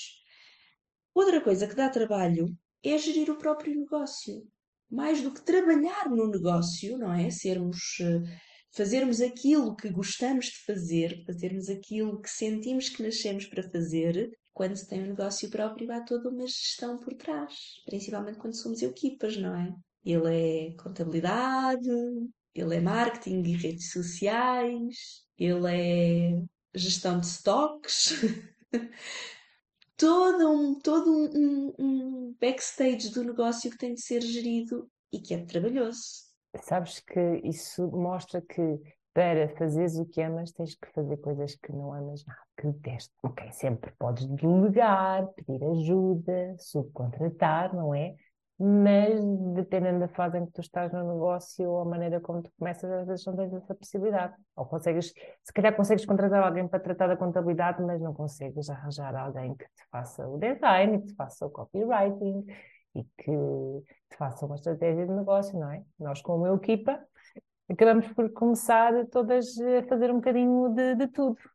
Outra 1.14 1.42
coisa 1.42 1.68
que 1.68 1.76
dá 1.76 1.90
trabalho 1.90 2.46
é 2.84 2.98
gerir 2.98 3.30
o 3.30 3.38
próprio 3.38 3.76
negócio. 3.76 4.48
Mais 4.90 5.22
do 5.22 5.34
que 5.34 5.42
trabalhar 5.42 6.10
no 6.10 6.30
negócio, 6.30 6.98
não 6.98 7.12
é? 7.12 7.30
Sermos 7.32 7.78
uh, 8.00 8.22
fazermos 8.76 9.22
aquilo 9.22 9.76
que 9.76 9.90
gostamos 9.90 10.48
de 10.48 10.66
fazer, 10.66 11.24
fazermos 11.26 11.70
aquilo 11.70 12.22
que 12.22 12.30
sentimos 12.30 12.90
que 12.90 13.02
nascemos 13.02 13.46
para 13.46 13.64
fazer, 13.64 14.30
quando 14.54 14.76
se 14.76 14.88
tem 14.88 15.02
um 15.02 15.08
negócio 15.08 15.50
próprio 15.50 15.92
há 15.92 16.02
toda 16.02 16.30
uma 16.30 16.46
gestão 16.46 16.98
por 17.00 17.14
trás, 17.14 17.54
principalmente 17.86 18.38
quando 18.38 18.56
somos 18.56 18.82
equipas, 18.82 19.38
não 19.38 19.56
é? 19.56 19.74
Ele 20.04 20.70
é 20.70 20.74
contabilidade, 20.76 21.90
ele 22.54 22.76
é 22.76 22.82
marketing 22.82 23.44
e 23.44 23.56
redes 23.56 23.92
sociais, 23.92 25.24
ele 25.38 25.68
é 25.68 26.44
gestão 26.74 27.20
de 27.20 27.28
stocks, 27.28 28.14
todo 29.98 30.52
um, 30.52 30.80
todo 30.80 31.10
um, 31.10 31.30
um, 31.34 31.74
um 31.80 32.36
backstage 32.40 33.10
do 33.10 33.24
negócio 33.24 33.72
que 33.72 33.78
tem 33.78 33.94
de 33.94 34.02
ser 34.02 34.22
gerido 34.22 34.90
e 35.12 35.20
que 35.20 35.34
é 35.34 35.46
trabalhoso. 35.46 36.25
Sabes 36.62 37.00
que 37.00 37.42
isso 37.44 37.88
mostra 37.92 38.42
que 38.42 38.80
para 39.14 39.48
fazeres 39.56 39.98
o 39.98 40.06
que 40.06 40.22
amas 40.22 40.52
tens 40.52 40.76
que 40.76 40.92
fazer 40.92 41.16
coisas 41.18 41.56
que 41.56 41.72
não 41.72 41.94
amas 41.94 42.26
nada, 42.26 42.40
que 42.58 42.68
detestas. 42.68 43.16
Ok, 43.24 43.50
sempre 43.54 43.92
podes 43.98 44.26
delegar, 44.28 45.26
pedir 45.30 45.64
ajuda, 45.64 46.56
subcontratar, 46.60 47.74
não 47.74 47.96
é? 47.96 48.14
Mas 48.60 49.22
dependendo 49.54 50.00
da 50.00 50.08
fase 50.10 50.38
em 50.38 50.46
que 50.46 50.52
tu 50.52 50.62
estás 50.62 50.92
no 50.92 51.14
negócio 51.14 51.70
ou 51.70 51.80
a 51.80 51.86
maneira 51.86 52.20
como 52.20 52.42
tu 52.42 52.52
começas, 52.58 52.90
às 52.92 53.08
vezes 53.08 53.26
não 53.26 53.36
tens 53.36 53.54
essa 53.54 53.74
possibilidade. 53.74 54.34
Ou 54.56 54.66
consegues, 54.66 55.14
se 55.44 55.54
calhar 55.54 55.74
consegues 55.76 56.06
contratar 56.06 56.44
alguém 56.44 56.68
para 56.68 56.80
tratar 56.80 57.08
da 57.08 57.18
contabilidade, 57.18 57.82
mas 57.82 58.02
não 58.02 58.14
consegues 58.14 58.70
arranjar 58.70 59.16
alguém 59.16 59.56
que 59.56 59.66
te 59.66 59.86
faça 59.90 60.28
o 60.28 60.38
design, 60.38 61.00
que 61.02 61.08
te 61.08 61.16
faça 61.16 61.46
o 61.46 61.50
copywriting 61.50 62.46
e 62.96 63.04
que 63.18 63.32
te 64.10 64.18
faça 64.18 64.46
uma 64.46 64.56
estratégia 64.56 65.06
de 65.06 65.12
negócio, 65.12 65.60
não 65.60 65.72
é? 65.72 65.84
Nós, 66.00 66.22
como 66.22 66.48
equipa, 66.56 67.00
acabamos 67.70 68.08
por 68.14 68.32
começar 68.32 69.06
todas 69.08 69.58
a 69.60 69.84
fazer 69.84 70.12
um 70.12 70.16
bocadinho 70.16 70.70
de, 70.70 70.96
de 70.96 71.08
tudo. 71.08 71.38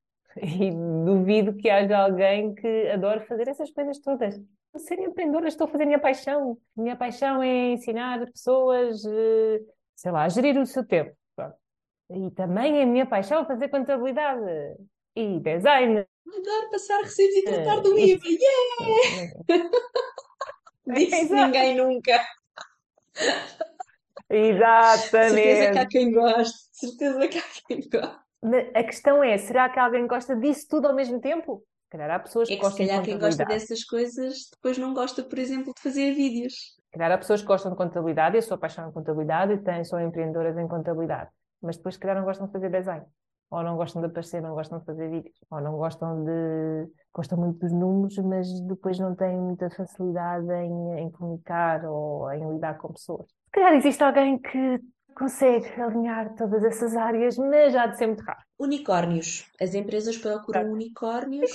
E 0.40 0.70
duvido 0.70 1.56
que 1.56 1.68
haja 1.68 1.98
alguém 1.98 2.54
que 2.54 2.88
adore 2.88 3.26
fazer 3.26 3.48
essas 3.48 3.68
coisas 3.72 3.98
todas. 3.98 4.40
Ser 4.76 5.00
empreendedora, 5.00 5.48
estou 5.48 5.66
a 5.66 5.68
fazer 5.68 5.82
a 5.82 5.86
minha 5.86 5.98
paixão. 5.98 6.56
A 6.78 6.80
minha 6.80 6.94
paixão 6.94 7.42
é 7.42 7.72
ensinar 7.72 8.24
pessoas, 8.30 9.04
eh, 9.04 9.60
sei 9.96 10.12
lá, 10.12 10.22
a 10.22 10.28
gerir 10.28 10.56
o 10.56 10.64
seu 10.64 10.86
tempo. 10.86 11.16
E 12.10 12.30
também 12.30 12.78
é 12.78 12.82
a 12.84 12.86
minha 12.86 13.06
paixão 13.06 13.44
fazer 13.44 13.68
contabilidade 13.70 14.40
e 15.16 15.40
design. 15.40 15.98
Adoro 15.98 16.70
passar 16.70 17.00
receitos 17.02 17.36
e 17.36 17.42
tratar 17.42 17.80
do 17.80 17.98
IVA. 17.98 18.22
Yeah! 18.28 19.70
Disse 20.92 21.16
Exato. 21.16 21.46
ninguém 21.46 21.76
nunca. 21.76 22.20
Certeza 24.30 25.34
que 25.36 25.48
Exatamente. 25.48 25.78
há 25.78 25.86
quem 25.86 26.12
goste. 26.12 26.58
Certeza 26.72 27.28
que 27.28 27.38
há 27.38 27.42
quem 27.66 27.80
goste. 27.80 28.70
A 28.74 28.84
questão 28.84 29.22
é, 29.22 29.36
será 29.36 29.68
que 29.68 29.78
alguém 29.78 30.06
gosta 30.06 30.34
disso 30.36 30.66
tudo 30.68 30.88
ao 30.88 30.94
mesmo 30.94 31.20
tempo? 31.20 31.62
Se 31.84 31.90
calhar 31.90 32.10
há 32.10 32.18
pessoas 32.20 32.48
É 32.48 32.54
que 32.54 32.60
que 32.60 32.64
se 32.64 32.70
gostam 32.70 32.84
de 32.84 32.90
calhar 32.90 33.04
quem 33.04 33.18
gosta 33.18 33.44
dessas 33.44 33.84
coisas 33.84 34.48
depois 34.52 34.78
não 34.78 34.94
gosta, 34.94 35.22
por 35.24 35.38
exemplo, 35.38 35.72
de 35.74 35.82
fazer 35.82 36.12
vídeos. 36.14 36.54
Se 36.54 36.90
calhar 36.92 37.12
há 37.12 37.18
pessoas 37.18 37.40
que 37.40 37.48
gostam 37.48 37.72
de 37.72 37.76
contabilidade, 37.76 38.36
eu 38.36 38.42
sou 38.42 38.54
apaixonada 38.54 38.90
em 38.90 38.94
contabilidade 38.94 39.54
e 39.54 39.58
têm, 39.58 39.84
são 39.84 40.00
empreendedoras 40.00 40.56
em 40.56 40.68
contabilidade. 40.68 41.30
Mas 41.60 41.76
depois, 41.76 41.96
se 41.96 42.00
calhar, 42.00 42.16
não 42.16 42.24
gostam 42.24 42.46
de 42.46 42.52
fazer 42.52 42.70
design. 42.70 43.04
Ou 43.50 43.62
não 43.62 43.76
gostam 43.76 44.00
de 44.00 44.06
aparecer, 44.06 44.40
não 44.40 44.54
gostam 44.54 44.78
de 44.78 44.84
fazer 44.84 45.10
vídeos. 45.10 45.34
Ou 45.50 45.60
não 45.60 45.76
gostam 45.76 46.24
de... 46.24 46.88
Gostam 47.12 47.38
muito 47.38 47.58
dos 47.58 47.72
números, 47.72 48.16
mas 48.18 48.48
depois 48.60 48.98
não 48.98 49.14
têm 49.16 49.36
muita 49.36 49.68
facilidade 49.70 50.46
em, 50.52 51.00
em 51.00 51.10
comunicar 51.10 51.84
ou 51.84 52.30
em 52.32 52.52
lidar 52.52 52.78
com 52.78 52.92
pessoas. 52.92 53.26
Se 53.28 53.50
calhar 53.52 53.74
existe 53.74 54.02
alguém 54.02 54.38
que 54.38 54.80
consegue 55.14 55.68
alinhar 55.80 56.34
todas 56.36 56.62
essas 56.62 56.96
áreas, 56.96 57.36
mas 57.36 57.72
já 57.72 57.82
há 57.82 57.86
de 57.88 57.98
ser 57.98 58.06
muito 58.06 58.22
raro. 58.22 58.40
Unicórnios. 58.58 59.50
As 59.60 59.74
empresas 59.74 60.16
procuram 60.16 60.60
Exato. 60.60 60.74
unicórnios. 60.74 61.50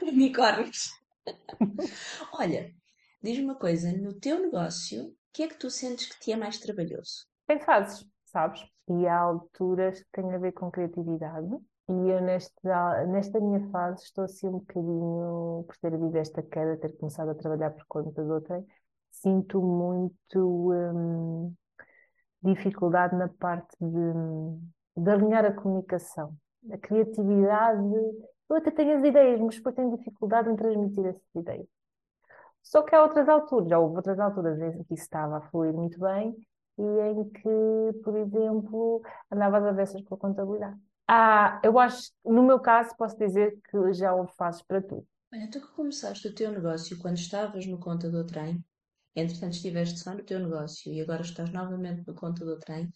Unicórnios. 0.00 0.90
Olha, 2.32 2.72
diz-me 3.22 3.44
uma 3.44 3.54
coisa, 3.54 3.92
no 3.92 4.14
teu 4.14 4.40
negócio, 4.40 5.04
o 5.04 5.14
que 5.32 5.42
é 5.42 5.48
que 5.48 5.58
tu 5.58 5.70
sentes 5.70 6.06
que 6.06 6.18
te 6.18 6.32
é 6.32 6.36
mais 6.36 6.58
trabalhoso? 6.58 7.26
Tem 7.46 7.60
fases, 7.60 8.04
sabes? 8.24 8.64
E 9.00 9.06
há 9.06 9.18
alturas 9.20 10.00
que 10.00 10.10
têm 10.12 10.34
a 10.34 10.38
ver 10.38 10.52
com 10.52 10.70
criatividade. 10.70 11.48
E 11.88 11.92
eu, 12.10 12.20
nesta, 12.20 13.06
nesta 13.06 13.40
minha 13.40 13.68
fase, 13.70 14.04
estou 14.04 14.24
assim 14.24 14.48
um 14.48 14.58
bocadinho, 14.58 15.64
por 15.66 15.76
ter 15.78 15.94
havido 15.94 16.16
esta 16.18 16.42
queda, 16.42 16.76
ter 16.76 16.96
começado 16.96 17.30
a 17.30 17.34
trabalhar 17.34 17.70
por 17.70 17.84
conta 17.86 18.22
de 18.22 18.30
outra, 18.30 18.64
sinto 19.10 19.60
muito 19.60 20.72
hum, 20.72 21.54
dificuldade 22.42 23.16
na 23.16 23.28
parte 23.28 23.76
de, 23.80 25.02
de 25.02 25.10
alinhar 25.10 25.44
a 25.44 25.52
comunicação. 25.52 26.36
A 26.70 26.78
criatividade, 26.78 27.82
eu 28.48 28.56
até 28.56 28.70
tenho 28.70 28.98
as 28.98 29.04
ideias, 29.04 29.40
mas 29.40 29.56
depois 29.56 29.74
tenho 29.74 29.96
dificuldade 29.96 30.50
em 30.50 30.56
transmitir 30.56 31.04
essas 31.06 31.34
ideias. 31.34 31.66
Só 32.62 32.82
que 32.82 32.94
há 32.94 33.02
outras 33.02 33.28
alturas, 33.28 33.68
já 33.68 33.78
houve 33.78 33.96
outras 33.96 34.18
alturas 34.20 34.60
em 34.60 34.84
que 34.84 34.94
isso 34.94 35.02
estava 35.04 35.38
a 35.38 35.40
fluir 35.42 35.74
muito 35.74 35.98
bem 35.98 36.36
e 36.78 36.82
em 36.82 37.28
que, 37.30 38.00
por 38.02 38.16
exemplo, 38.16 39.02
andava 39.30 39.58
às 39.58 39.64
avessas 39.64 40.02
com 40.02 40.14
a 40.14 40.18
contabilidade. 40.18 40.78
Ah, 41.06 41.60
eu 41.62 41.78
acho, 41.78 42.10
no 42.24 42.42
meu 42.42 42.60
caso, 42.60 42.96
posso 42.96 43.18
dizer 43.18 43.58
que 43.70 43.92
já 43.92 44.14
houve 44.14 44.32
fases 44.36 44.62
para 44.62 44.80
tudo. 44.80 45.06
Olha, 45.32 45.50
tu 45.50 45.60
que 45.60 45.72
começaste 45.74 46.28
o 46.28 46.34
teu 46.34 46.50
negócio 46.50 46.98
quando 46.98 47.16
estavas 47.16 47.66
no 47.66 47.78
conta 47.78 48.10
do 48.10 48.24
trem, 48.24 48.64
entretanto 49.14 49.54
estiveste 49.54 49.98
só 49.98 50.14
no 50.14 50.22
teu 50.22 50.38
negócio 50.38 50.92
e 50.92 51.00
agora 51.00 51.22
estás 51.22 51.50
novamente 51.50 52.06
no 52.06 52.14
conta 52.14 52.44
do 52.44 52.58
trem, 52.58 52.92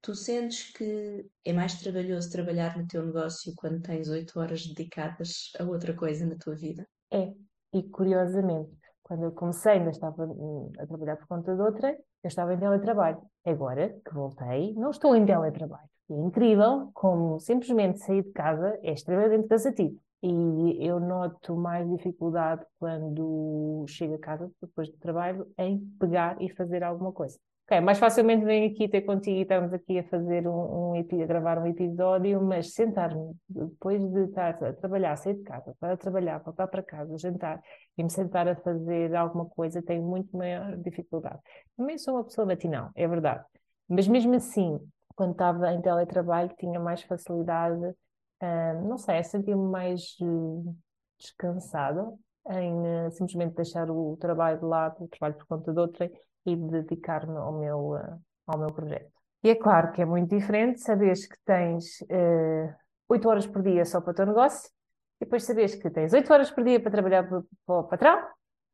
tu 0.00 0.14
sentes 0.14 0.72
que 0.72 1.26
é 1.44 1.52
mais 1.52 1.74
trabalhoso 1.74 2.30
trabalhar 2.30 2.76
no 2.78 2.86
teu 2.86 3.04
negócio 3.04 3.52
quando 3.56 3.82
tens 3.82 4.08
oito 4.08 4.38
horas 4.38 4.66
dedicadas 4.66 5.50
a 5.58 5.64
outra 5.64 5.94
coisa 5.94 6.24
na 6.24 6.36
tua 6.36 6.54
vida? 6.54 6.86
É, 7.12 7.32
e 7.72 7.82
curiosamente, 7.82 8.76
quando 9.06 9.22
eu 9.22 9.30
comecei, 9.30 9.74
ainda 9.74 9.90
estava 9.90 10.24
hum, 10.24 10.72
a 10.80 10.84
trabalhar 10.84 11.16
por 11.16 11.28
conta 11.28 11.54
de 11.54 11.62
outra, 11.62 11.92
eu 11.92 12.28
estava 12.28 12.52
em 12.52 12.58
teletrabalho. 12.58 13.22
Agora 13.44 13.94
que 14.04 14.12
voltei, 14.12 14.74
não 14.74 14.90
estou 14.90 15.14
em 15.14 15.24
teletrabalho. 15.24 15.88
É 16.10 16.14
incrível 16.14 16.90
como 16.92 17.38
simplesmente 17.38 18.00
sair 18.00 18.24
de 18.24 18.32
casa 18.32 18.76
é 18.82 18.92
extremamente 18.92 19.46
cansativo. 19.46 19.96
E 20.24 20.84
eu 20.84 20.98
noto 20.98 21.54
mais 21.54 21.88
dificuldade 21.88 22.64
quando 22.80 23.84
chego 23.86 24.14
a 24.14 24.18
casa, 24.18 24.50
depois 24.60 24.90
do 24.90 24.98
trabalho, 24.98 25.46
em 25.56 25.78
pegar 26.00 26.36
e 26.42 26.50
fazer 26.50 26.82
alguma 26.82 27.12
coisa. 27.12 27.38
Ok, 27.68 27.80
mais 27.80 27.98
facilmente 27.98 28.44
venho 28.44 28.70
aqui 28.70 28.88
ter 28.88 29.02
contigo 29.02 29.38
e 29.38 29.42
estamos 29.42 29.72
aqui 29.72 29.98
a 29.98 30.04
fazer 30.04 30.46
um, 30.46 30.92
um 30.92 30.94
a 30.94 31.26
gravar 31.26 31.58
um 31.58 31.66
episódio, 31.66 32.40
mas 32.40 32.72
sentar-me 32.72 33.34
depois 33.48 34.00
de 34.08 34.20
estar 34.26 34.50
a 34.62 34.72
trabalhar, 34.72 35.16
sair 35.16 35.34
de 35.34 35.42
casa, 35.42 35.74
para 35.80 35.96
trabalhar, 35.96 36.38
voltar 36.38 36.68
para 36.68 36.80
casa, 36.80 37.18
jantar 37.18 37.60
e 37.98 38.04
me 38.04 38.08
sentar 38.08 38.46
a 38.46 38.54
fazer 38.54 39.16
alguma 39.16 39.46
coisa, 39.46 39.82
tenho 39.82 40.04
muito 40.04 40.36
maior 40.36 40.76
dificuldade. 40.76 41.40
Também 41.76 41.98
sou 41.98 42.14
uma 42.14 42.22
pessoa 42.22 42.46
matinal, 42.46 42.90
é 42.94 43.08
verdade. 43.08 43.44
Mas 43.88 44.06
mesmo 44.06 44.36
assim, 44.36 44.78
quando 45.16 45.32
estava 45.32 45.72
em 45.72 45.80
teletrabalho, 45.82 46.54
tinha 46.56 46.78
mais 46.78 47.02
facilidade, 47.02 47.96
ah, 48.38 48.74
não 48.74 48.96
sei, 48.96 49.24
sentia-me 49.24 49.68
mais 49.68 50.16
eh, 50.22 50.72
descansada 51.18 52.14
em 52.48 52.86
eh, 52.86 53.10
simplesmente 53.10 53.56
deixar 53.56 53.90
o 53.90 54.16
trabalho 54.18 54.60
de 54.60 54.64
lado, 54.64 55.02
o 55.02 55.08
trabalho 55.08 55.34
por 55.34 55.46
conta 55.46 55.72
de 55.72 55.80
outrem, 55.80 56.12
e 56.46 56.56
dedicar-me 56.56 57.36
ao 57.36 57.52
meu, 57.58 57.94
ah, 57.94 58.18
ao 58.46 58.58
meu 58.58 58.72
projeto. 58.72 59.10
E 59.42 59.50
é 59.50 59.54
claro 59.54 59.92
que 59.92 60.02
é 60.02 60.04
muito 60.04 60.34
diferente 60.34 60.80
saberes 60.80 61.26
que 61.26 61.36
tens 61.44 62.02
eh, 62.08 62.74
8 63.08 63.28
horas 63.28 63.46
por 63.46 63.62
dia 63.62 63.84
só 63.84 64.00
para 64.00 64.10
o 64.12 64.14
teu 64.14 64.26
negócio, 64.26 64.68
e 65.20 65.24
depois 65.24 65.44
saberes 65.44 65.74
que 65.74 65.90
tens 65.90 66.12
8 66.12 66.32
horas 66.32 66.50
por 66.50 66.64
dia 66.64 66.80
para 66.80 66.90
trabalhar 66.90 67.28
para, 67.28 67.42
para 67.64 67.74
o 67.80 67.84
patrão, 67.84 68.26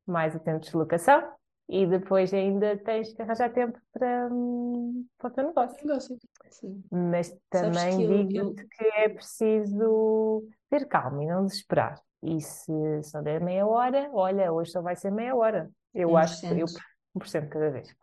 mais 0.06 0.34
o 0.34 0.40
tempo 0.40 0.60
de 0.60 0.66
deslocação, 0.66 1.22
e 1.68 1.86
depois 1.86 2.32
ainda 2.34 2.76
tens 2.78 3.12
que 3.12 3.22
arranjar 3.22 3.50
tempo 3.52 3.78
para, 3.92 4.28
hum, 4.30 5.06
para 5.18 5.28
o 5.28 5.30
teu 5.32 5.46
negócio. 5.46 5.86
Negócio. 5.86 6.18
Sim. 6.50 6.82
Mas 6.90 7.34
também 7.50 7.96
que 7.96 8.04
eu- 8.04 8.50
digo-te 8.50 8.66
que 8.66 8.84
é 8.84 9.08
preciso 9.08 10.44
ter 10.68 10.86
calma 10.86 11.22
e 11.22 11.26
não 11.26 11.44
desesperar. 11.46 12.00
E 12.22 12.40
se 12.40 12.72
só 13.02 13.20
der 13.20 13.40
meia 13.40 13.66
hora, 13.66 14.08
olha, 14.12 14.52
hoje 14.52 14.70
só 14.70 14.80
vai 14.80 14.96
ser 14.96 15.10
meia 15.10 15.34
hora. 15.34 15.70
Eu 15.94 16.16
acho 16.16 16.40
que 16.40 16.46
eu 16.46 16.66
1%. 17.16 17.48
1% 17.48 17.48
cada 17.48 17.70
vez. 17.70 17.94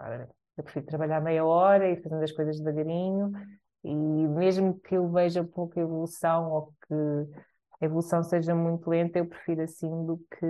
Eu 0.57 0.63
prefiro 0.63 0.85
trabalhar 0.85 1.21
meia 1.21 1.45
hora 1.45 1.89
e 1.89 2.01
fazendo 2.01 2.23
as 2.23 2.31
coisas 2.31 2.59
devagarinho, 2.59 3.31
e 3.83 3.93
mesmo 3.93 4.79
que 4.79 4.95
eu 4.95 5.09
veja 5.09 5.43
pouca 5.43 5.79
evolução 5.79 6.51
ou 6.51 6.73
que 6.85 6.93
a 7.81 7.85
evolução 7.85 8.21
seja 8.23 8.53
muito 8.53 8.89
lenta, 8.89 9.19
eu 9.19 9.25
prefiro 9.25 9.61
assim 9.61 9.89
do 10.05 10.17
que, 10.17 10.45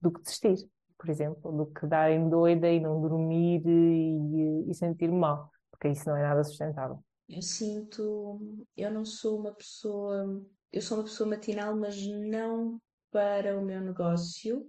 do 0.00 0.12
que 0.12 0.22
desistir, 0.22 0.70
por 0.96 1.10
exemplo, 1.10 1.50
do 1.50 1.66
que 1.66 1.86
dar 1.86 2.12
em 2.12 2.28
doida 2.28 2.70
e 2.70 2.78
não 2.78 3.00
dormir 3.00 3.60
e, 3.66 4.70
e 4.70 4.74
sentir-me 4.74 5.18
mal, 5.18 5.50
porque 5.70 5.88
isso 5.88 6.08
não 6.08 6.16
é 6.16 6.22
nada 6.22 6.44
sustentável. 6.44 7.02
Eu 7.28 7.42
sinto, 7.42 8.40
eu 8.76 8.90
não 8.92 9.04
sou 9.04 9.40
uma 9.40 9.52
pessoa, 9.52 10.40
eu 10.72 10.80
sou 10.80 10.98
uma 10.98 11.04
pessoa 11.04 11.28
matinal, 11.28 11.76
mas 11.76 12.06
não 12.06 12.80
para 13.10 13.58
o 13.58 13.64
meu 13.64 13.80
negócio. 13.80 14.64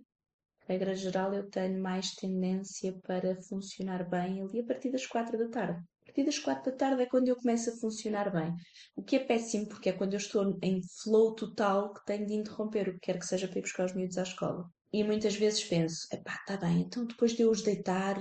Regra 0.68 0.94
geral, 0.94 1.34
eu 1.34 1.50
tenho 1.50 1.82
mais 1.82 2.14
tendência 2.14 2.94
para 3.04 3.42
funcionar 3.44 4.08
bem 4.10 4.42
ali 4.42 4.60
a 4.60 4.66
partir 4.66 4.92
das 4.92 5.06
quatro 5.06 5.38
da 5.38 5.48
tarde. 5.48 5.80
A 6.02 6.06
partir 6.06 6.26
das 6.26 6.40
quatro 6.40 6.72
da 6.72 6.78
tarde 6.78 7.02
é 7.04 7.06
quando 7.06 7.30
eu 7.30 7.38
começo 7.38 7.70
a 7.70 7.78
funcionar 7.78 8.32
bem. 8.32 8.54
O 8.96 9.02
que 9.02 9.16
é 9.16 9.20
péssimo, 9.24 9.68
porque 9.70 9.90
é 9.90 9.94
quando 9.94 10.14
eu 10.14 10.18
estou 10.18 10.58
em 10.62 10.82
flow 11.02 11.36
total 11.36 11.94
que 11.94 12.06
tenho 12.06 12.26
de 12.26 12.34
interromper 12.34 12.90
o 12.90 12.94
que 12.94 13.00
quer 13.00 13.18
que 13.18 13.26
seja 13.26 13.48
para 13.48 13.60
ir 13.60 13.62
buscar 13.62 13.86
os 13.86 13.94
miúdos 13.94 14.18
à 14.18 14.24
escola. 14.24 14.70
E 14.92 15.04
muitas 15.04 15.36
vezes 15.36 15.64
penso, 15.64 16.06
epá, 16.12 16.38
tá 16.46 16.58
bem, 16.58 16.82
então 16.82 17.06
depois 17.06 17.32
de 17.32 17.44
eu 17.44 17.52
os 17.52 17.62
deitar, 17.62 18.18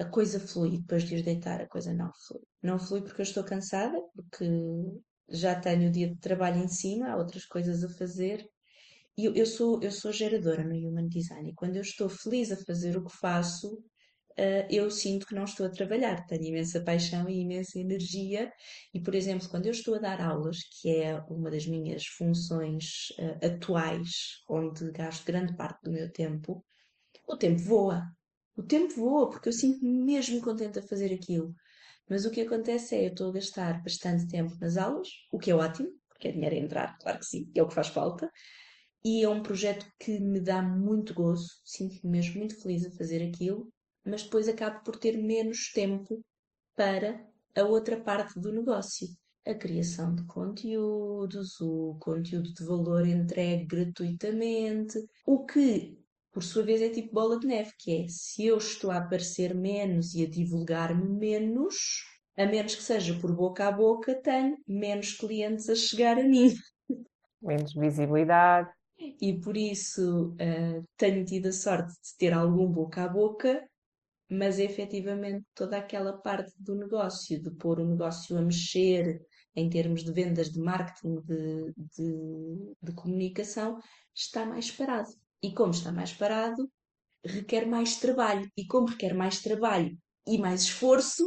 a 0.00 0.04
coisa 0.06 0.40
flui. 0.40 0.78
Depois 0.78 1.04
de 1.04 1.14
os 1.16 1.22
deitar, 1.22 1.60
a 1.60 1.68
coisa 1.68 1.92
não 1.92 2.10
flui. 2.26 2.42
Não 2.62 2.78
flui 2.78 3.02
porque 3.02 3.20
eu 3.20 3.24
estou 3.24 3.44
cansada, 3.44 3.96
porque 4.14 4.44
já 5.28 5.54
tenho 5.60 5.88
o 5.88 5.92
dia 5.92 6.08
de 6.08 6.16
trabalho 6.16 6.62
em 6.62 6.68
cima, 6.68 7.10
há 7.10 7.16
outras 7.16 7.44
coisas 7.44 7.84
a 7.84 7.88
fazer. 7.90 8.44
Eu, 9.24 9.34
eu 9.34 9.46
sou, 9.46 9.80
eu 9.82 9.90
sou 9.92 10.12
geradora 10.12 10.64
no 10.64 10.74
Human 10.74 11.08
Design 11.08 11.50
e 11.50 11.54
quando 11.54 11.76
eu 11.76 11.82
estou 11.82 12.08
feliz 12.08 12.50
a 12.52 12.56
fazer 12.56 12.96
o 12.96 13.04
que 13.04 13.16
faço, 13.16 13.82
eh, 14.36 14.66
eu 14.70 14.90
sinto 14.90 15.26
que 15.26 15.34
não 15.34 15.44
estou 15.44 15.66
a 15.66 15.70
trabalhar. 15.70 16.26
Tenho 16.26 16.44
imensa 16.44 16.82
paixão 16.82 17.28
e 17.28 17.40
imensa 17.40 17.78
energia. 17.78 18.52
E, 18.94 19.00
por 19.00 19.14
exemplo, 19.14 19.48
quando 19.48 19.66
eu 19.66 19.72
estou 19.72 19.94
a 19.96 19.98
dar 19.98 20.20
aulas, 20.20 20.58
que 20.80 20.88
é 20.90 21.20
uma 21.28 21.50
das 21.50 21.66
minhas 21.66 22.06
funções 22.06 23.12
eh, 23.18 23.46
atuais, 23.46 24.10
onde 24.48 24.90
gasto 24.92 25.24
grande 25.26 25.54
parte 25.56 25.82
do 25.84 25.92
meu 25.92 26.10
tempo, 26.10 26.64
o 27.26 27.36
tempo 27.36 27.60
voa. 27.60 28.06
O 28.56 28.62
tempo 28.62 28.94
voa 28.94 29.28
porque 29.30 29.48
eu 29.48 29.52
sinto-me 29.52 29.92
mesmo 30.04 30.40
contente 30.40 30.78
a 30.78 30.82
fazer 30.82 31.12
aquilo. 31.14 31.54
Mas 32.08 32.24
o 32.24 32.30
que 32.30 32.40
acontece 32.40 32.96
é 32.96 33.06
eu 33.06 33.10
estou 33.10 33.30
a 33.30 33.32
gastar 33.34 33.82
bastante 33.82 34.26
tempo 34.28 34.56
nas 34.60 34.76
aulas, 34.76 35.08
o 35.32 35.38
que 35.38 35.50
é 35.50 35.54
ótimo, 35.54 35.90
porque 36.08 36.28
é 36.28 36.32
dinheiro 36.32 36.56
a 36.56 36.58
entrar, 36.58 36.98
claro 36.98 37.18
que 37.20 37.26
sim, 37.26 37.50
é 37.54 37.62
o 37.62 37.68
que 37.68 37.74
faz 37.74 37.88
falta. 37.88 38.30
E 39.04 39.22
é 39.22 39.28
um 39.28 39.42
projeto 39.42 39.86
que 39.98 40.20
me 40.20 40.40
dá 40.40 40.60
muito 40.62 41.14
gozo, 41.14 41.48
sinto-me 41.64 42.10
mesmo 42.10 42.38
muito 42.38 42.60
feliz 42.60 42.84
a 42.84 42.90
fazer 42.90 43.26
aquilo, 43.26 43.72
mas 44.04 44.22
depois 44.22 44.48
acabo 44.48 44.82
por 44.84 44.96
ter 44.98 45.16
menos 45.16 45.72
tempo 45.72 46.22
para 46.76 47.26
a 47.56 47.62
outra 47.64 47.98
parte 48.00 48.38
do 48.38 48.52
negócio. 48.52 49.08
a 49.46 49.54
criação 49.54 50.14
de 50.14 50.24
conteúdos, 50.26 51.60
o 51.60 51.96
conteúdo 51.98 52.52
de 52.52 52.64
valor 52.64 53.06
entregue 53.06 53.64
gratuitamente, 53.64 54.98
o 55.26 55.44
que, 55.46 55.98
por 56.32 56.42
sua 56.42 56.62
vez, 56.62 56.80
é 56.82 56.90
tipo 56.90 57.14
bola 57.14 57.38
de 57.38 57.46
neve, 57.46 57.72
que 57.78 58.04
é 58.04 58.06
se 58.08 58.46
eu 58.46 58.58
estou 58.58 58.90
a 58.90 58.98
aparecer 58.98 59.54
menos 59.54 60.14
e 60.14 60.24
a 60.24 60.28
divulgar-me 60.28 61.08
menos, 61.08 62.04
a 62.36 62.46
menos 62.46 62.74
que 62.74 62.82
seja 62.82 63.18
por 63.18 63.34
boca 63.34 63.66
a 63.66 63.72
boca, 63.72 64.14
tenho 64.22 64.56
menos 64.66 65.14
clientes 65.14 65.68
a 65.68 65.74
chegar 65.74 66.18
a 66.18 66.22
mim. 66.22 66.54
Menos 67.42 67.72
visibilidade. 67.72 68.70
E 69.20 69.40
por 69.40 69.56
isso 69.56 70.34
uh, 70.34 70.86
tenho 70.96 71.24
tido 71.24 71.48
a 71.48 71.52
sorte 71.52 71.92
de 71.92 72.16
ter 72.18 72.32
algum 72.32 72.70
boca 72.70 73.04
a 73.04 73.08
boca, 73.08 73.66
mas 74.30 74.58
efetivamente 74.58 75.44
toda 75.54 75.78
aquela 75.78 76.18
parte 76.18 76.52
do 76.58 76.74
negócio, 76.74 77.42
de 77.42 77.50
pôr 77.52 77.80
o 77.80 77.88
negócio 77.88 78.36
a 78.36 78.42
mexer 78.42 79.20
em 79.56 79.68
termos 79.68 80.04
de 80.04 80.12
vendas, 80.12 80.50
de 80.50 80.60
marketing, 80.60 81.20
de, 81.22 81.72
de, 81.96 82.74
de 82.82 82.92
comunicação, 82.94 83.78
está 84.14 84.44
mais 84.44 84.70
parado. 84.70 85.10
E 85.42 85.52
como 85.52 85.70
está 85.70 85.90
mais 85.90 86.12
parado, 86.12 86.70
requer 87.24 87.66
mais 87.66 87.96
trabalho. 87.96 88.48
E 88.56 88.66
como 88.66 88.86
requer 88.86 89.14
mais 89.14 89.40
trabalho 89.40 89.98
e 90.26 90.38
mais 90.38 90.62
esforço, 90.62 91.24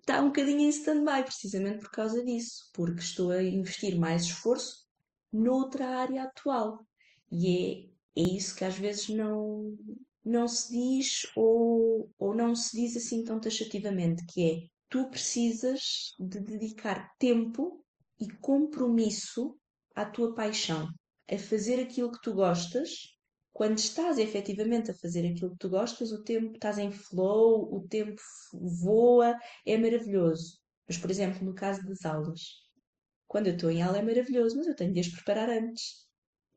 está 0.00 0.20
um 0.22 0.28
bocadinho 0.28 0.60
em 0.60 0.68
stand-by, 0.70 1.22
precisamente 1.22 1.80
por 1.80 1.90
causa 1.90 2.24
disso, 2.24 2.70
porque 2.72 3.00
estou 3.00 3.30
a 3.30 3.42
investir 3.42 3.96
mais 3.96 4.22
esforço 4.22 4.87
noutra 5.32 5.88
área 5.98 6.24
atual. 6.24 6.86
E 7.30 7.90
é, 8.16 8.22
é 8.22 8.28
isso 8.36 8.54
que 8.56 8.64
às 8.64 8.76
vezes 8.76 9.08
não, 9.08 9.76
não 10.24 10.48
se 10.48 10.72
diz 10.72 11.26
ou, 11.36 12.10
ou 12.18 12.34
não 12.34 12.54
se 12.54 12.76
diz 12.76 12.96
assim 12.96 13.24
tão 13.24 13.40
taxativamente, 13.40 14.24
que 14.26 14.50
é 14.50 14.66
tu 14.88 15.08
precisas 15.10 16.14
de 16.18 16.40
dedicar 16.40 17.14
tempo 17.18 17.84
e 18.20 18.28
compromisso 18.40 19.56
à 19.94 20.04
tua 20.04 20.34
paixão, 20.34 20.88
a 21.30 21.38
fazer 21.38 21.80
aquilo 21.80 22.10
que 22.10 22.20
tu 22.22 22.34
gostas. 22.34 23.16
Quando 23.52 23.78
estás 23.78 24.18
efetivamente 24.18 24.90
a 24.90 24.94
fazer 24.94 25.26
aquilo 25.26 25.50
que 25.50 25.58
tu 25.58 25.68
gostas, 25.68 26.12
o 26.12 26.22
tempo 26.22 26.54
estás 26.54 26.78
em 26.78 26.92
flow, 26.92 27.74
o 27.74 27.86
tempo 27.88 28.20
voa, 28.82 29.36
é 29.66 29.76
maravilhoso. 29.76 30.58
Mas, 30.86 30.96
por 30.96 31.10
exemplo, 31.10 31.44
no 31.44 31.54
caso 31.54 31.84
das 31.84 32.04
aulas, 32.04 32.40
quando 33.28 33.48
eu 33.48 33.54
estou 33.54 33.70
em 33.70 33.82
aula 33.82 33.98
é 33.98 34.02
maravilhoso, 34.02 34.56
mas 34.56 34.66
eu 34.66 34.74
tenho 34.74 34.92
de 34.92 35.00
as 35.00 35.08
preparar 35.08 35.50
antes. 35.50 36.06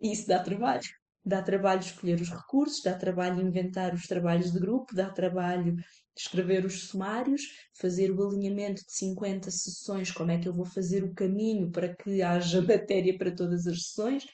E 0.01 0.11
isso 0.11 0.27
dá 0.27 0.39
trabalho. 0.39 0.81
Dá 1.23 1.43
trabalho 1.43 1.81
escolher 1.81 2.19
os 2.19 2.29
recursos, 2.29 2.81
dá 2.81 2.95
trabalho 2.95 3.41
inventar 3.41 3.93
os 3.93 4.07
trabalhos 4.07 4.51
de 4.51 4.59
grupo, 4.59 4.95
dá 4.95 5.11
trabalho 5.11 5.75
escrever 6.17 6.65
os 6.65 6.87
sumários, 6.87 7.41
fazer 7.73 8.11
o 8.11 8.27
alinhamento 8.27 8.83
de 8.85 8.91
50 8.91 9.51
sessões, 9.51 10.11
como 10.11 10.31
é 10.31 10.39
que 10.39 10.47
eu 10.47 10.53
vou 10.53 10.65
fazer 10.65 11.03
o 11.03 11.13
caminho 11.13 11.69
para 11.71 11.95
que 11.95 12.21
haja 12.21 12.61
matéria 12.63 13.15
para 13.17 13.35
todas 13.35 13.67
as 13.67 13.83
sessões. 13.83 14.25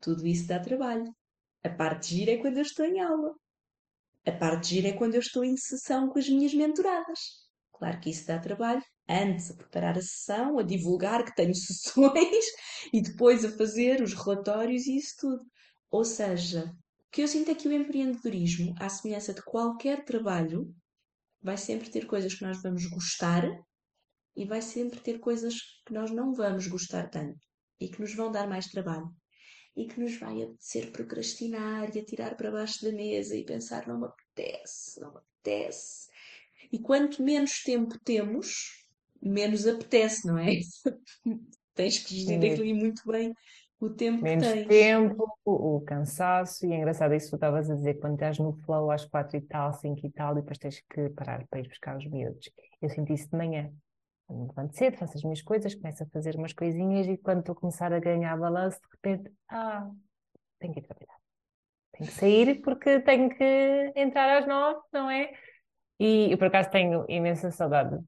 Tudo 0.00 0.26
isso 0.26 0.46
dá 0.46 0.58
trabalho. 0.58 1.14
A 1.62 1.70
parte 1.70 2.14
gira 2.14 2.32
é 2.32 2.36
quando 2.36 2.56
eu 2.56 2.62
estou 2.62 2.84
em 2.84 3.00
aula. 3.00 3.34
A 4.26 4.32
parte 4.32 4.74
gira 4.74 4.88
é 4.88 4.92
quando 4.92 5.14
eu 5.14 5.20
estou 5.20 5.44
em 5.44 5.56
sessão 5.56 6.08
com 6.08 6.18
as 6.18 6.28
minhas 6.28 6.52
mentoradas. 6.52 7.39
Claro 7.80 7.98
que 7.98 8.10
isso 8.10 8.26
dá 8.26 8.38
trabalho, 8.38 8.82
antes 9.08 9.50
a 9.50 9.54
preparar 9.54 9.96
a 9.96 10.02
sessão, 10.02 10.58
a 10.58 10.62
divulgar 10.62 11.24
que 11.24 11.34
tenho 11.34 11.54
sessões 11.56 12.44
e 12.92 13.00
depois 13.00 13.42
a 13.42 13.50
fazer 13.50 14.02
os 14.02 14.12
relatórios 14.12 14.86
e 14.86 14.98
isso 14.98 15.14
tudo. 15.18 15.42
Ou 15.90 16.04
seja, 16.04 16.66
o 16.66 17.10
que 17.10 17.22
eu 17.22 17.26
sinto 17.26 17.50
é 17.50 17.54
que 17.54 17.66
o 17.66 17.72
empreendedorismo, 17.72 18.74
à 18.78 18.90
semelhança 18.90 19.32
de 19.32 19.42
qualquer 19.42 20.04
trabalho, 20.04 20.70
vai 21.42 21.56
sempre 21.56 21.88
ter 21.88 22.04
coisas 22.06 22.34
que 22.34 22.44
nós 22.44 22.60
vamos 22.60 22.84
gostar 22.84 23.48
e 24.36 24.44
vai 24.44 24.60
sempre 24.60 25.00
ter 25.00 25.18
coisas 25.18 25.54
que 25.86 25.94
nós 25.94 26.10
não 26.10 26.34
vamos 26.34 26.66
gostar 26.66 27.08
tanto 27.08 27.40
e 27.80 27.88
que 27.88 27.98
nos 27.98 28.14
vão 28.14 28.30
dar 28.30 28.46
mais 28.46 28.66
trabalho 28.66 29.08
e 29.74 29.86
que 29.86 29.98
nos 29.98 30.18
vai 30.18 30.42
apetecer 30.42 30.92
procrastinar 30.92 31.96
e 31.96 31.98
atirar 31.98 32.36
para 32.36 32.50
baixo 32.50 32.84
da 32.84 32.92
mesa 32.92 33.34
e 33.34 33.42
pensar 33.42 33.88
não 33.88 33.98
me 33.98 34.06
apetece, 34.06 35.00
não 35.00 35.12
me 35.12 35.18
apetece. 35.18 36.09
E 36.72 36.78
quanto 36.78 37.22
menos 37.22 37.62
tempo 37.62 37.98
temos, 38.04 38.86
menos 39.20 39.66
apetece, 39.66 40.26
não 40.26 40.38
é? 40.38 40.60
Tens 41.74 41.98
que 41.98 42.14
gerir 42.14 42.74
muito 42.74 43.02
bem 43.06 43.34
o 43.80 43.88
tempo 43.88 44.22
Menos 44.22 44.46
que 44.46 44.52
tens. 44.52 44.68
tempo, 44.68 45.38
o 45.44 45.80
cansaço, 45.80 46.66
e 46.66 46.72
é 46.72 46.76
engraçado 46.76 47.14
isso 47.14 47.26
que 47.26 47.30
tu 47.30 47.36
estavas 47.36 47.70
a 47.70 47.74
dizer, 47.74 47.94
quando 47.94 48.14
estás 48.14 48.38
no 48.38 48.52
flow 48.64 48.90
às 48.90 49.06
quatro 49.06 49.38
e 49.38 49.40
tal, 49.40 49.72
cinco 49.72 50.06
e 50.06 50.10
tal, 50.10 50.32
e 50.32 50.42
depois 50.42 50.58
tens 50.58 50.82
que 50.88 51.08
parar 51.10 51.46
para 51.48 51.60
ir 51.60 51.68
buscar 51.68 51.96
os 51.96 52.06
miúdos. 52.06 52.50
Eu 52.82 52.90
senti 52.90 53.14
isso 53.14 53.30
de 53.30 53.36
manhã. 53.36 53.72
Quando 54.26 54.40
me 54.40 54.48
levanto 54.48 54.76
cedo, 54.76 54.98
faço 54.98 55.16
as 55.16 55.22
minhas 55.22 55.40
coisas, 55.40 55.74
começo 55.74 56.02
a 56.02 56.06
fazer 56.06 56.36
umas 56.36 56.52
coisinhas 56.52 57.06
e 57.06 57.16
quando 57.16 57.40
estou 57.40 57.54
a 57.54 57.56
começar 57.56 57.92
a 57.92 57.98
ganhar 57.98 58.36
balanço, 58.36 58.78
de 58.80 58.88
repente, 58.92 59.32
ah, 59.48 59.90
tenho 60.58 60.74
que 60.74 60.80
ir 60.80 60.82
trabalhar. 60.82 61.16
Tenho 61.92 62.10
que 62.10 62.16
sair 62.16 62.60
porque 62.60 63.00
tenho 63.00 63.30
que 63.30 63.92
entrar 63.96 64.38
às 64.38 64.46
nove, 64.46 64.80
não 64.92 65.10
é? 65.10 65.32
E 66.00 66.32
eu, 66.32 66.38
por 66.38 66.46
acaso, 66.46 66.70
tenho 66.70 67.04
imensa 67.10 67.50
saudade 67.50 67.98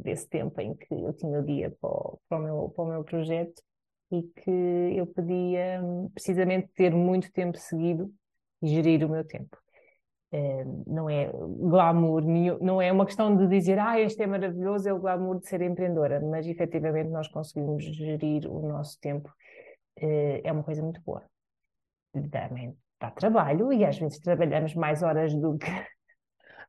desse 0.00 0.26
tempo 0.26 0.58
em 0.58 0.74
que 0.74 0.94
eu 0.94 1.12
tinha 1.12 1.38
o 1.38 1.44
dia 1.44 1.70
para 1.78 1.90
o, 1.90 2.18
para 2.26 2.38
o, 2.38 2.40
meu, 2.40 2.72
para 2.74 2.84
o 2.84 2.88
meu 2.88 3.04
projeto 3.04 3.62
e 4.10 4.22
que 4.22 4.50
eu 4.96 5.06
podia 5.06 5.78
hum, 5.82 6.08
precisamente 6.14 6.68
ter 6.74 6.90
muito 6.94 7.30
tempo 7.30 7.58
seguido 7.58 8.10
e 8.62 8.68
gerir 8.68 9.04
o 9.04 9.08
meu 9.10 9.22
tempo. 9.22 9.54
Uh, 10.32 10.84
não 10.86 11.10
é 11.10 11.30
glamour, 11.30 12.22
não 12.62 12.80
é 12.80 12.90
uma 12.90 13.04
questão 13.04 13.36
de 13.36 13.46
dizer 13.46 13.78
ah, 13.78 14.00
este 14.00 14.22
é 14.22 14.26
maravilhoso, 14.26 14.88
é 14.88 14.92
o 14.94 14.98
glamour 14.98 15.38
de 15.38 15.46
ser 15.46 15.60
empreendedora, 15.60 16.22
mas 16.22 16.46
efetivamente 16.46 17.10
nós 17.10 17.28
conseguimos 17.28 17.84
gerir 17.84 18.50
o 18.50 18.66
nosso 18.66 18.98
tempo, 18.98 19.28
uh, 19.28 20.40
é 20.42 20.50
uma 20.50 20.62
coisa 20.62 20.82
muito 20.82 21.02
boa. 21.02 21.22
Também 22.30 22.74
dá 22.98 23.10
trabalho 23.10 23.70
e 23.74 23.84
às 23.84 23.98
vezes 23.98 24.18
trabalhamos 24.20 24.74
mais 24.74 25.02
horas 25.02 25.34
do 25.34 25.58
que 25.58 25.66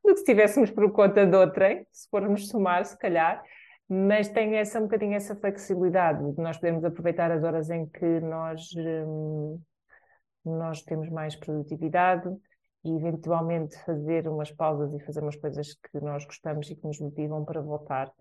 do 0.03 0.09
que 0.09 0.15
se 0.15 0.21
estivéssemos 0.21 0.69
por 0.71 0.91
conta 0.91 1.25
de 1.25 1.35
outrem, 1.35 1.87
se 1.91 2.09
formos 2.09 2.47
somar, 2.47 2.85
se 2.85 2.97
calhar, 2.97 3.43
mas 3.87 4.29
tem 4.29 4.55
essa, 4.55 4.79
um 4.79 4.83
bocadinho 4.83 5.13
essa 5.13 5.35
flexibilidade, 5.35 6.33
de 6.33 6.41
nós 6.41 6.57
podemos 6.57 6.83
aproveitar 6.83 7.31
as 7.31 7.43
horas 7.43 7.69
em 7.69 7.85
que 7.87 8.19
nós, 8.19 8.69
hum, 8.75 9.61
nós 10.45 10.81
temos 10.81 11.09
mais 11.09 11.35
produtividade 11.35 12.29
e 12.83 12.95
eventualmente 12.95 13.77
fazer 13.85 14.27
umas 14.27 14.51
pausas 14.51 14.93
e 14.93 15.05
fazer 15.05 15.21
umas 15.21 15.37
coisas 15.37 15.73
que 15.73 15.99
nós 16.01 16.25
gostamos 16.25 16.69
e 16.69 16.75
que 16.75 16.85
nos 16.85 16.99
motivam 16.99 17.45
para 17.45 17.61
voltar 17.61 18.11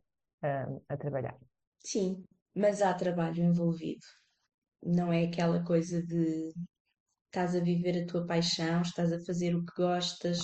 hum, 0.43 0.81
a 0.89 0.97
trabalhar. 0.97 1.37
Sim, 1.81 2.25
mas 2.55 2.81
há 2.81 2.95
trabalho 2.95 3.43
envolvido. 3.43 4.07
Não 4.83 5.13
é 5.13 5.25
aquela 5.25 5.65
coisa 5.65 6.03
de 6.03 6.53
estás 7.27 7.57
a 7.57 7.61
viver 7.61 8.03
a 8.03 8.07
tua 8.07 8.27
paixão, 8.27 8.83
estás 8.83 9.13
a 9.13 9.21
fazer 9.25 9.55
o 9.55 9.65
que 9.65 9.75
gostas, 9.75 10.41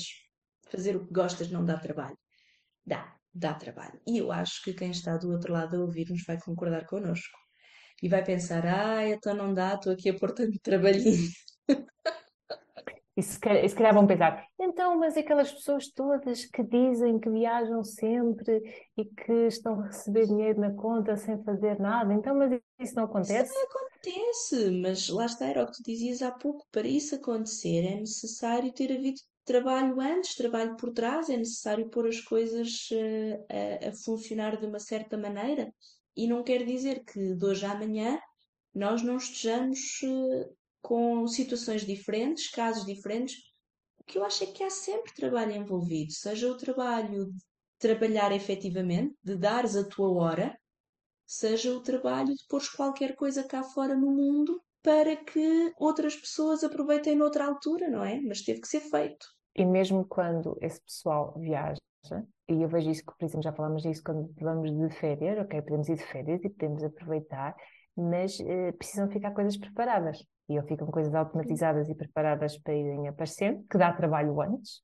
fazer 0.71 0.97
o 0.97 1.07
que 1.07 1.13
gostas 1.13 1.51
não 1.51 1.65
dá 1.65 1.79
trabalho. 1.79 2.19
Dá, 2.87 3.15
dá 3.33 3.55
trabalho. 3.55 4.01
E 4.07 4.19
eu 4.19 4.33
acho 4.33 4.63
que 4.63 4.73
quem 4.73 4.91
está 4.91 5.17
do 5.17 5.31
outro 5.31 5.53
lado 5.53 5.77
a 5.77 5.81
ouvir-nos 5.81 6.25
vai 6.25 6.41
concordar 6.41 6.87
connosco. 6.87 7.39
E 8.03 8.09
vai 8.09 8.25
pensar, 8.25 8.65
ah, 8.67 9.07
então 9.07 9.35
não 9.35 9.53
dá, 9.53 9.75
estou 9.75 9.93
aqui 9.93 10.11
a 10.11 10.15
pôr 10.15 10.33
tanto 10.33 10.59
trabalhinho. 10.61 11.29
E 13.19 13.23
se, 13.23 13.37
calhar, 13.41 13.69
se 13.69 13.75
calhar 13.75 13.93
vão 13.93 14.07
pensar, 14.07 14.47
então, 14.61 14.97
mas 14.97 15.17
aquelas 15.17 15.51
pessoas 15.51 15.89
todas 15.89 16.45
que 16.45 16.63
dizem 16.63 17.19
que 17.19 17.29
viajam 17.29 17.83
sempre 17.83 18.63
e 18.97 19.05
que 19.05 19.49
estão 19.49 19.81
a 19.81 19.87
receber 19.87 20.29
dinheiro 20.29 20.61
na 20.61 20.73
conta 20.73 21.17
sem 21.17 21.43
fazer 21.43 21.81
nada, 21.81 22.15
então, 22.15 22.33
mas 22.37 22.61
isso 22.79 22.95
não 22.95 23.07
acontece? 23.07 23.53
Isso 23.53 23.67
acontece, 23.67 24.71
mas 24.71 25.09
lá 25.09 25.27
está, 25.27 25.47
era 25.47 25.65
o 25.65 25.67
que 25.67 25.73
tu 25.73 25.83
dizias 25.83 26.23
há 26.23 26.31
pouco, 26.31 26.65
para 26.71 26.87
isso 26.87 27.17
acontecer 27.17 27.85
é 27.85 27.97
necessário 27.97 28.73
ter 28.73 28.93
havido 28.93 29.19
trabalho 29.49 29.99
antes, 29.99 30.35
trabalho 30.35 30.77
por 30.77 30.93
trás, 30.93 31.31
é 31.31 31.37
necessário 31.37 31.89
pôr 31.89 32.07
as 32.07 32.21
coisas 32.21 32.91
uh, 32.93 33.47
a, 33.83 33.89
a, 33.89 33.93
funcionar 33.93 34.61
de 34.61 34.67
uma 34.67 34.79
certa 34.79 35.17
maneira. 35.17 35.73
E 36.15 36.27
não 36.27 36.45
quer 36.45 36.67
dizer 36.67 37.03
que 37.03 37.35
de 37.35 37.45
hoje 37.47 37.65
à 37.65 37.75
manhã 37.75 38.21
nós 38.75 39.03
não 39.03 39.17
estejamos 39.17 39.79
uh, 40.03 40.55
com 40.83 41.27
situações 41.27 41.87
diferentes, 41.87 42.51
casos 42.51 42.85
diferentes. 42.85 43.37
O 43.99 44.05
que 44.05 44.19
eu 44.19 44.25
acho 44.25 44.45
é 44.45 44.49
que 44.49 44.63
há 44.63 44.71
sempre 44.71 45.15
trabalho 45.15 45.53
envolvido, 45.53 46.13
seja 46.13 46.51
o 46.51 46.57
trabalho 46.57 47.33
de 47.33 47.45
trabalhar 47.79 48.33
efetivamente, 48.33 49.17
de 49.25 49.35
dares 49.35 49.77
a 49.77 49.89
tua 49.89 50.13
hora, 50.13 50.55
seja 51.27 51.73
o 51.73 51.81
trabalho 51.81 52.35
de 52.35 52.47
pôres 52.49 52.69
qualquer 52.69 53.17
coisa 53.17 53.43
cá 53.45 53.63
fora 53.63 53.97
no 53.97 54.11
mundo 54.11 54.63
para 54.83 55.17
que 55.17 55.73
outras 55.79 56.17
pessoas 56.17 56.63
aproveitem 56.63 57.17
noutra 57.17 57.47
altura, 57.47 57.89
não 57.89 58.05
é? 58.05 58.21
Mas 58.21 58.43
teve 58.43 58.61
que 58.61 58.69
ser 58.69 58.81
feito. 58.81 59.38
E 59.59 59.67
mesmo 59.67 60.05
quando 60.05 60.57
esse 60.63 60.81
pessoal 60.81 61.35
viaja, 61.37 61.81
e 62.49 62.63
eu 62.63 62.69
vejo 62.69 62.91
isso, 62.91 63.03
por 63.05 63.25
exemplo, 63.25 63.43
já 63.43 63.53
falámos 63.53 63.83
disso 63.83 64.03
quando 64.05 64.33
vamos 64.41 64.71
de 64.71 64.89
férias, 64.95 65.37
ok, 65.41 65.61
podemos 65.63 65.89
ir 65.89 65.97
de 65.97 66.05
férias 66.05 66.45
e 66.45 66.49
podemos 66.49 66.85
aproveitar, 66.85 67.57
mas 67.97 68.39
eh, 68.39 68.71
precisam 68.73 69.11
ficar 69.11 69.33
coisas 69.33 69.57
preparadas. 69.57 70.25
E 70.49 70.57
ou 70.57 70.65
ficam 70.65 70.87
coisas 70.87 71.13
automatizadas 71.13 71.89
e 71.89 71.95
preparadas 71.97 72.57
para 72.57 72.73
irem 72.73 73.09
aparecendo, 73.09 73.65
que 73.69 73.77
dá 73.77 73.93
trabalho 73.93 74.41
antes, 74.41 74.81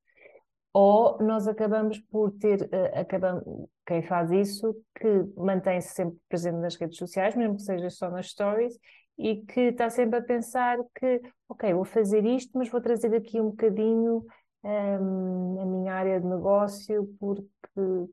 ou 0.72 1.18
nós 1.22 1.46
acabamos 1.46 2.00
por 2.10 2.32
ter, 2.32 2.62
uh, 2.62 3.00
acabamos, 3.00 3.44
quem 3.86 4.02
faz 4.02 4.32
isso, 4.32 4.74
que 4.96 5.24
mantém-se 5.36 5.94
sempre 5.94 6.18
presente 6.28 6.56
nas 6.56 6.74
redes 6.74 6.98
sociais, 6.98 7.36
mesmo 7.36 7.54
que 7.54 7.62
seja 7.62 7.88
só 7.90 8.10
nas 8.10 8.26
stories, 8.26 8.76
e 9.16 9.36
que 9.36 9.60
está 9.68 9.88
sempre 9.88 10.18
a 10.18 10.22
pensar 10.22 10.78
que, 10.98 11.22
ok, 11.48 11.72
vou 11.72 11.84
fazer 11.84 12.26
isto, 12.26 12.58
mas 12.58 12.68
vou 12.68 12.80
trazer 12.80 13.14
aqui 13.14 13.40
um 13.40 13.50
bocadinho 13.50 14.24
um, 14.64 15.60
a 15.60 15.66
minha 15.66 15.94
área 15.94 16.20
de 16.20 16.26
negócio 16.26 17.14
porque, 17.20 17.52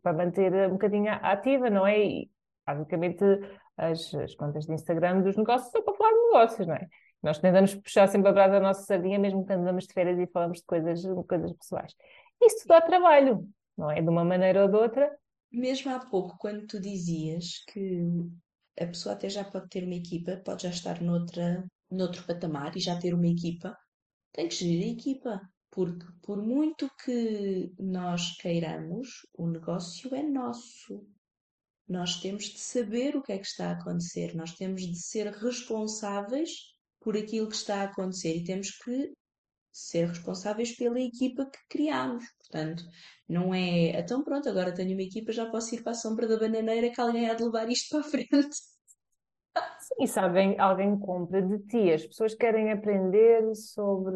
para 0.03 0.13
manter 0.13 0.53
um 0.67 0.73
bocadinho 0.73 1.11
ativa, 1.11 1.69
não 1.69 1.87
é? 1.87 1.99
E, 1.99 2.31
basicamente, 2.65 3.23
as, 3.77 4.13
as 4.13 4.35
contas 4.35 4.65
de 4.65 4.73
Instagram 4.73 5.21
dos 5.21 5.37
negócios 5.37 5.71
são 5.71 5.81
para 5.83 5.95
falar 5.95 6.11
de 6.11 6.19
negócios, 6.25 6.67
não 6.67 6.75
é? 6.75 6.87
Nós 7.23 7.39
tentamos 7.39 7.75
puxar 7.75 8.07
sempre 8.07 8.29
a 8.29 8.33
brasa 8.33 8.53
da 8.53 8.59
nossa 8.59 8.83
sardinha, 8.83 9.19
mesmo 9.19 9.45
quando 9.45 9.61
andamos 9.61 9.87
de 9.87 9.93
férias 9.93 10.19
e 10.19 10.27
falamos 10.27 10.59
de 10.59 10.65
coisas, 10.65 11.01
de 11.01 11.23
coisas 11.23 11.53
pessoais. 11.53 11.93
Isso 12.41 12.67
dá 12.67 12.81
trabalho, 12.81 13.47
não 13.77 13.89
é? 13.91 14.01
De 14.01 14.09
uma 14.09 14.25
maneira 14.25 14.63
ou 14.63 14.67
de 14.69 14.75
outra. 14.75 15.17
Mesmo 15.51 15.93
há 15.93 15.99
pouco, 15.99 16.37
quando 16.39 16.65
tu 16.65 16.79
dizias 16.79 17.63
que 17.67 18.07
a 18.79 18.87
pessoa 18.87 19.13
até 19.13 19.29
já 19.29 19.43
pode 19.43 19.69
ter 19.69 19.83
uma 19.83 19.93
equipa, 19.93 20.41
pode 20.43 20.63
já 20.63 20.69
estar 20.69 21.01
noutra, 21.01 21.63
noutro 21.89 22.23
patamar 22.25 22.75
e 22.75 22.79
já 22.79 22.97
ter 22.97 23.13
uma 23.13 23.27
equipa, 23.27 23.77
tem 24.31 24.47
que 24.47 24.55
gerir 24.55 24.87
a 24.87 24.91
equipa. 24.91 25.41
Porque 25.71 26.05
por 26.21 26.37
muito 26.41 26.89
que 27.03 27.73
nós 27.79 28.37
queiramos, 28.37 29.25
o 29.33 29.47
negócio 29.47 30.13
é 30.13 30.21
nosso. 30.21 31.07
Nós 31.87 32.19
temos 32.19 32.43
de 32.45 32.59
saber 32.59 33.15
o 33.15 33.23
que 33.23 33.31
é 33.31 33.37
que 33.37 33.47
está 33.47 33.69
a 33.69 33.73
acontecer, 33.73 34.35
nós 34.35 34.53
temos 34.53 34.81
de 34.81 34.97
ser 34.97 35.27
responsáveis 35.27 36.51
por 36.99 37.17
aquilo 37.17 37.49
que 37.49 37.55
está 37.55 37.81
a 37.81 37.85
acontecer 37.85 38.35
e 38.35 38.43
temos 38.43 38.71
que 38.71 39.13
ser 39.71 40.07
responsáveis 40.07 40.75
pela 40.75 40.99
equipa 40.99 41.45
que 41.45 41.59
criamos. 41.69 42.25
Portanto, 42.39 42.83
não 43.27 43.53
é, 43.53 43.99
então 43.99 44.23
pronto, 44.23 44.49
agora 44.49 44.73
tenho 44.73 44.91
uma 44.93 45.01
equipa, 45.01 45.31
já 45.31 45.49
posso 45.49 45.73
ir 45.73 45.83
para 45.83 45.93
a 45.93 45.95
sombra 45.95 46.27
da 46.27 46.37
bananeira 46.37 46.91
que 46.91 46.99
alguém 46.99 47.29
há 47.29 47.33
de 47.33 47.43
levar 47.43 47.69
isto 47.69 47.89
para 47.89 48.01
a 48.01 48.09
frente. 48.09 48.57
E 49.99 50.07
se 50.07 50.19
alguém, 50.19 50.59
alguém 50.59 50.97
compra 50.97 51.41
de 51.41 51.59
ti, 51.59 51.91
as 51.91 52.05
pessoas 52.05 52.33
querem 52.35 52.71
aprender 52.71 53.55
sobre, 53.55 54.15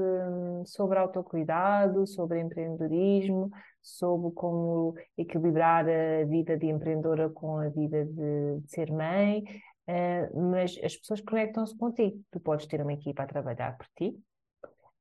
sobre 0.65 0.99
autocuidado, 0.99 2.05
sobre 2.05 2.39
empreendedorismo, 2.39 3.49
sobre 3.81 4.31
como 4.33 4.95
equilibrar 5.17 5.85
a 5.87 6.25
vida 6.25 6.57
de 6.57 6.67
empreendedora 6.67 7.29
com 7.29 7.57
a 7.57 7.69
vida 7.69 8.05
de, 8.05 8.61
de 8.61 8.71
ser 8.71 8.91
mãe, 8.91 9.43
uh, 9.87 10.51
mas 10.51 10.79
as 10.83 10.95
pessoas 10.95 11.21
conectam-se 11.21 11.77
contigo. 11.77 12.19
Tu 12.31 12.39
podes 12.39 12.65
ter 12.67 12.81
uma 12.81 12.93
equipa 12.93 13.23
a 13.23 13.27
trabalhar 13.27 13.77
por 13.77 13.87
ti, 13.95 14.17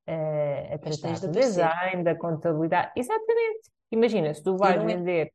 uh, 0.07 0.73
a 0.73 0.77
tratar 0.77 1.19
do 1.19 1.31
design, 1.31 2.03
da 2.03 2.15
contabilidade. 2.15 2.91
Exatamente. 2.95 3.69
Imagina, 3.91 4.33
se 4.33 4.43
tu 4.43 4.57
vais 4.57 4.81
é 4.81 4.85
vender 4.85 5.31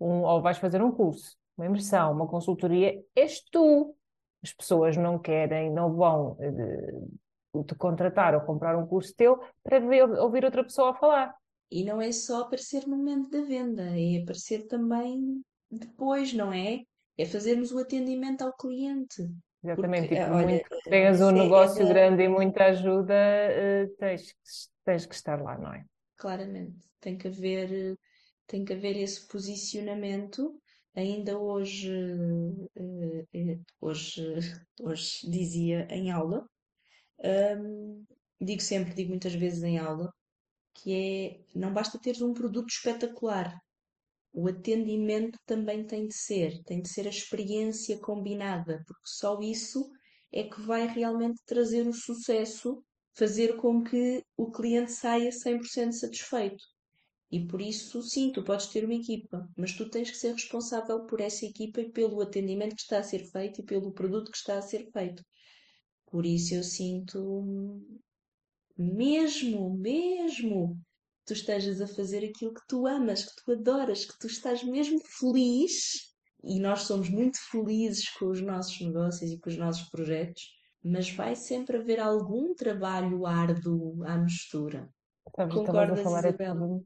um, 0.00 0.22
ou 0.22 0.40
vais 0.40 0.58
fazer 0.58 0.82
um 0.82 0.90
curso, 0.90 1.36
uma 1.56 1.66
imersão, 1.66 2.12
uma 2.12 2.26
consultoria, 2.26 3.00
és 3.14 3.40
tu 3.50 3.94
as 4.42 4.52
pessoas 4.52 4.96
não 4.96 5.18
querem, 5.18 5.70
não 5.70 5.94
vão 5.94 6.36
uh, 7.52 7.64
te 7.64 7.74
contratar 7.74 8.34
ou 8.34 8.40
comprar 8.40 8.76
um 8.76 8.86
curso 8.86 9.14
teu 9.14 9.40
para 9.62 9.78
ver, 9.78 10.04
ouvir 10.18 10.44
outra 10.44 10.64
pessoa 10.64 10.90
a 10.90 10.94
falar. 10.94 11.34
E 11.70 11.84
não 11.84 12.00
é 12.00 12.12
só 12.12 12.42
aparecer 12.42 12.86
no 12.86 12.96
momento 12.96 13.30
da 13.30 13.42
venda, 13.42 13.82
é 13.98 14.22
aparecer 14.22 14.66
também 14.66 15.42
depois, 15.70 16.34
não 16.34 16.52
é? 16.52 16.82
É 17.16 17.24
fazermos 17.24 17.72
o 17.72 17.78
atendimento 17.78 18.42
ao 18.42 18.52
cliente. 18.52 19.22
Exatamente, 19.64 20.08
Porque, 20.08 20.22
tipo, 20.22 20.36
olha, 20.36 20.46
muito 20.46 20.68
tenhas 20.84 21.20
um 21.20 21.30
negócio 21.30 21.82
é 21.82 21.88
grande 21.88 22.22
e 22.24 22.28
muita 22.28 22.64
ajuda, 22.64 23.14
uh, 23.14 23.96
tens, 23.96 24.34
tens 24.84 25.06
que 25.06 25.14
estar 25.14 25.40
lá, 25.40 25.56
não 25.56 25.72
é? 25.72 25.84
Claramente, 26.16 26.76
tem 27.00 27.16
que 27.16 27.28
haver, 27.28 27.96
tem 28.46 28.64
que 28.64 28.72
haver 28.72 28.96
esse 28.96 29.26
posicionamento 29.28 30.60
Ainda 30.94 31.38
hoje, 31.38 31.90
eh, 32.76 33.24
eh, 33.32 33.58
hoje, 33.80 34.22
hoje 34.80 35.30
dizia 35.30 35.86
em 35.90 36.10
aula, 36.10 36.46
um, 37.58 38.04
digo 38.40 38.60
sempre, 38.62 38.94
digo 38.94 39.10
muitas 39.10 39.34
vezes 39.34 39.62
em 39.62 39.78
aula, 39.78 40.12
que 40.74 40.92
é 40.94 41.58
não 41.58 41.72
basta 41.72 41.98
teres 42.00 42.20
um 42.22 42.34
produto 42.34 42.68
espetacular, 42.70 43.58
o 44.32 44.48
atendimento 44.48 45.38
também 45.46 45.86
tem 45.86 46.06
de 46.08 46.14
ser, 46.14 46.62
tem 46.64 46.80
de 46.82 46.88
ser 46.88 47.06
a 47.06 47.10
experiência 47.10 47.98
combinada, 48.00 48.82
porque 48.86 49.06
só 49.06 49.40
isso 49.40 49.90
é 50.32 50.44
que 50.44 50.60
vai 50.62 50.86
realmente 50.86 51.40
trazer 51.46 51.86
o 51.86 51.92
sucesso, 51.92 52.82
fazer 53.14 53.56
com 53.56 53.82
que 53.82 54.24
o 54.36 54.50
cliente 54.50 54.92
saia 54.92 55.30
100% 55.30 55.92
satisfeito. 55.92 56.64
E 57.32 57.46
por 57.46 57.62
isso, 57.62 58.02
sim, 58.02 58.30
tu 58.30 58.42
podes 58.44 58.66
ter 58.66 58.84
uma 58.84 58.92
equipa, 58.92 59.48
mas 59.56 59.72
tu 59.72 59.88
tens 59.88 60.10
que 60.10 60.18
ser 60.18 60.34
responsável 60.34 61.06
por 61.06 61.18
essa 61.18 61.46
equipa 61.46 61.80
e 61.80 61.90
pelo 61.90 62.20
atendimento 62.20 62.76
que 62.76 62.82
está 62.82 62.98
a 62.98 63.02
ser 63.02 63.24
feito 63.24 63.62
e 63.62 63.64
pelo 63.64 63.90
produto 63.90 64.30
que 64.30 64.36
está 64.36 64.58
a 64.58 64.62
ser 64.62 64.90
feito. 64.92 65.24
Por 66.10 66.26
isso 66.26 66.54
eu 66.54 66.62
sinto, 66.62 67.80
mesmo, 68.76 69.74
mesmo 69.78 70.78
tu 71.24 71.32
estejas 71.32 71.80
a 71.80 71.86
fazer 71.86 72.22
aquilo 72.22 72.52
que 72.52 72.66
tu 72.68 72.86
amas, 72.86 73.24
que 73.24 73.42
tu 73.42 73.52
adoras, 73.52 74.04
que 74.04 74.18
tu 74.18 74.26
estás 74.26 74.62
mesmo 74.62 75.00
feliz, 75.00 76.12
e 76.44 76.60
nós 76.60 76.82
somos 76.82 77.08
muito 77.08 77.38
felizes 77.50 78.10
com 78.10 78.26
os 78.26 78.42
nossos 78.42 78.78
negócios 78.78 79.30
e 79.30 79.38
com 79.38 79.48
os 79.48 79.56
nossos 79.56 79.88
projetos, 79.88 80.42
mas 80.84 81.08
vai 81.08 81.34
sempre 81.34 81.78
haver 81.78 81.98
algum 81.98 82.54
trabalho 82.54 83.24
árduo 83.24 84.04
à 84.04 84.18
mistura. 84.18 84.86
Sabes, 85.34 85.54
Concordas, 85.54 85.98
a 85.98 86.02
falar 86.02 86.24
Isabel? 86.26 86.84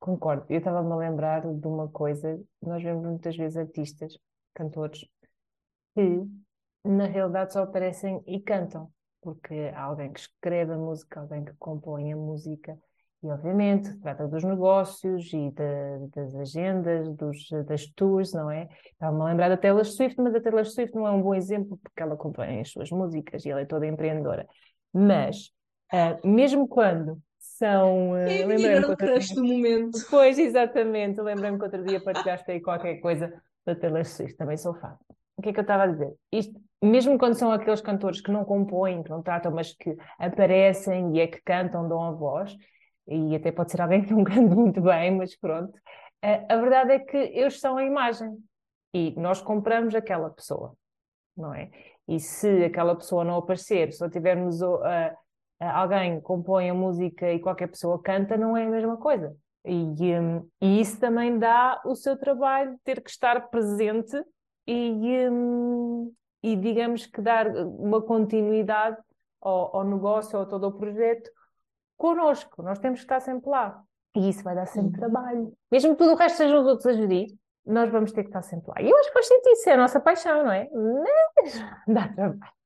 Concordo. 0.00 0.46
Eu 0.48 0.58
estava-me 0.58 0.90
a 0.92 0.96
lembrar 0.96 1.42
de 1.42 1.66
uma 1.66 1.86
coisa, 1.88 2.40
nós 2.62 2.82
vemos 2.82 3.04
muitas 3.04 3.36
vezes 3.36 3.58
artistas, 3.58 4.18
cantores, 4.54 5.06
que 5.94 6.26
na 6.82 7.04
realidade 7.04 7.52
só 7.52 7.62
aparecem 7.62 8.22
e 8.26 8.40
cantam, 8.40 8.90
porque 9.20 9.70
há 9.74 9.82
alguém 9.82 10.10
que 10.10 10.20
escreve 10.20 10.72
a 10.72 10.78
música, 10.78 11.20
alguém 11.20 11.44
que 11.44 11.52
compõe 11.58 12.14
a 12.14 12.16
música, 12.16 12.78
e 13.22 13.26
obviamente 13.26 13.94
trata 13.98 14.26
dos 14.26 14.42
negócios 14.42 15.30
e 15.34 15.50
de, 15.50 16.08
das 16.14 16.34
agendas, 16.34 17.06
dos, 17.16 17.50
das 17.66 17.86
tours, 17.88 18.32
não 18.32 18.50
é? 18.50 18.66
Estava-me 18.92 19.20
a 19.20 19.26
lembrar 19.26 19.50
da 19.50 19.58
Taylor 19.58 19.84
Swift, 19.84 20.18
mas 20.18 20.34
a 20.34 20.40
Taylor 20.40 20.64
Swift 20.64 20.94
não 20.94 21.06
é 21.06 21.10
um 21.10 21.20
bom 21.20 21.34
exemplo 21.34 21.78
porque 21.82 22.02
ela 22.02 22.16
compõe 22.16 22.60
as 22.60 22.70
suas 22.70 22.90
músicas 22.90 23.44
e 23.44 23.50
ela 23.50 23.60
é 23.60 23.66
toda 23.66 23.86
empreendedora. 23.86 24.48
Mas, 24.94 25.50
uh, 25.92 26.26
mesmo 26.26 26.66
quando 26.66 27.20
são. 27.60 28.12
Uh, 28.12 28.46
lembrei-me 28.46 28.82
que 28.82 28.90
outro 28.90 29.18
dia... 29.18 29.34
do 29.34 29.44
momento. 29.44 29.98
Pois, 30.08 30.38
exatamente. 30.38 31.20
Lembrei-me 31.20 31.58
que 31.58 31.64
outro 31.64 31.84
dia 31.84 32.00
partilhaste 32.02 32.50
aí 32.50 32.60
qualquer 32.60 32.96
coisa 32.96 33.30
da 33.66 33.74
Taylor 33.74 34.04
Swift, 34.04 34.36
também 34.36 34.56
sou 34.56 34.74
fã. 34.74 34.96
O 35.36 35.42
que 35.42 35.50
é 35.50 35.52
que 35.52 35.60
eu 35.60 35.62
estava 35.62 35.84
a 35.84 35.86
dizer? 35.86 36.14
Isto, 36.32 36.58
mesmo 36.82 37.18
quando 37.18 37.34
são 37.34 37.52
aqueles 37.52 37.82
cantores 37.82 38.20
que 38.20 38.30
não 38.30 38.44
compõem, 38.44 39.02
que 39.02 39.10
não 39.10 39.22
tratam, 39.22 39.52
mas 39.52 39.74
que 39.74 39.94
aparecem 40.18 41.14
e 41.16 41.20
é 41.20 41.26
que 41.26 41.40
cantam, 41.42 41.86
dão 41.86 42.02
a 42.02 42.10
voz, 42.10 42.56
e 43.06 43.34
até 43.36 43.52
pode 43.52 43.70
ser 43.70 43.80
alguém 43.80 44.02
que 44.02 44.12
não 44.12 44.24
canta 44.24 44.54
muito 44.54 44.80
bem, 44.80 45.16
mas 45.16 45.36
pronto. 45.36 45.78
A, 46.22 46.54
a 46.54 46.56
verdade 46.56 46.92
é 46.92 46.98
que 46.98 47.16
eles 47.16 47.60
são 47.60 47.76
a 47.76 47.84
imagem 47.84 48.36
e 48.94 49.14
nós 49.18 49.40
compramos 49.42 49.94
aquela 49.94 50.30
pessoa, 50.30 50.74
não 51.36 51.54
é? 51.54 51.70
E 52.08 52.18
se 52.18 52.64
aquela 52.64 52.96
pessoa 52.96 53.24
não 53.24 53.36
aparecer, 53.36 53.92
se 53.92 54.00
não 54.00 54.10
tivermos 54.10 54.62
a, 54.62 55.14
alguém 55.60 56.20
compõe 56.20 56.70
a 56.70 56.74
música 56.74 57.30
e 57.30 57.38
qualquer 57.38 57.68
pessoa 57.68 58.00
canta, 58.02 58.36
não 58.36 58.56
é 58.56 58.66
a 58.66 58.70
mesma 58.70 58.96
coisa. 58.96 59.36
E, 59.64 60.18
um, 60.18 60.48
e 60.60 60.80
isso 60.80 60.98
também 60.98 61.38
dá 61.38 61.80
o 61.84 61.94
seu 61.94 62.18
trabalho 62.18 62.78
ter 62.82 63.02
que 63.02 63.10
estar 63.10 63.48
presente 63.50 64.16
e, 64.66 65.28
um, 65.30 66.12
e 66.42 66.56
digamos 66.56 67.04
que 67.06 67.20
dar 67.20 67.46
uma 67.48 68.00
continuidade 68.00 68.96
ao, 69.40 69.76
ao 69.76 69.84
negócio 69.84 70.38
ou 70.38 70.46
todo 70.46 70.66
o 70.66 70.72
projeto 70.72 71.30
connosco. 71.96 72.62
Nós 72.62 72.78
temos 72.78 73.00
que 73.00 73.04
estar 73.04 73.20
sempre 73.20 73.50
lá. 73.50 73.82
E 74.16 74.28
isso 74.28 74.42
vai 74.42 74.54
dar 74.54 74.66
sempre 74.66 74.98
trabalho. 74.98 75.52
Mesmo 75.70 75.92
que 75.92 75.98
tudo 75.98 76.14
o 76.14 76.16
resto 76.16 76.38
sejam 76.38 76.60
os 76.60 76.66
outros 76.66 76.86
a 76.86 76.92
gerir, 76.94 77.28
nós 77.64 77.90
vamos 77.90 78.12
ter 78.12 78.22
que 78.22 78.30
estar 78.30 78.42
sempre 78.42 78.68
lá. 78.68 78.82
E 78.82 78.90
eu 78.90 78.96
acho 78.96 79.08
que 79.08 79.14
faz 79.14 79.28
sentido, 79.28 79.52
isso 79.52 79.68
é 79.68 79.74
a 79.74 79.76
nossa 79.76 80.00
paixão, 80.00 80.44
não 80.44 80.52
é? 80.52 80.68
Mas 81.36 81.60
dá 81.86 82.08
trabalho. 82.08 82.59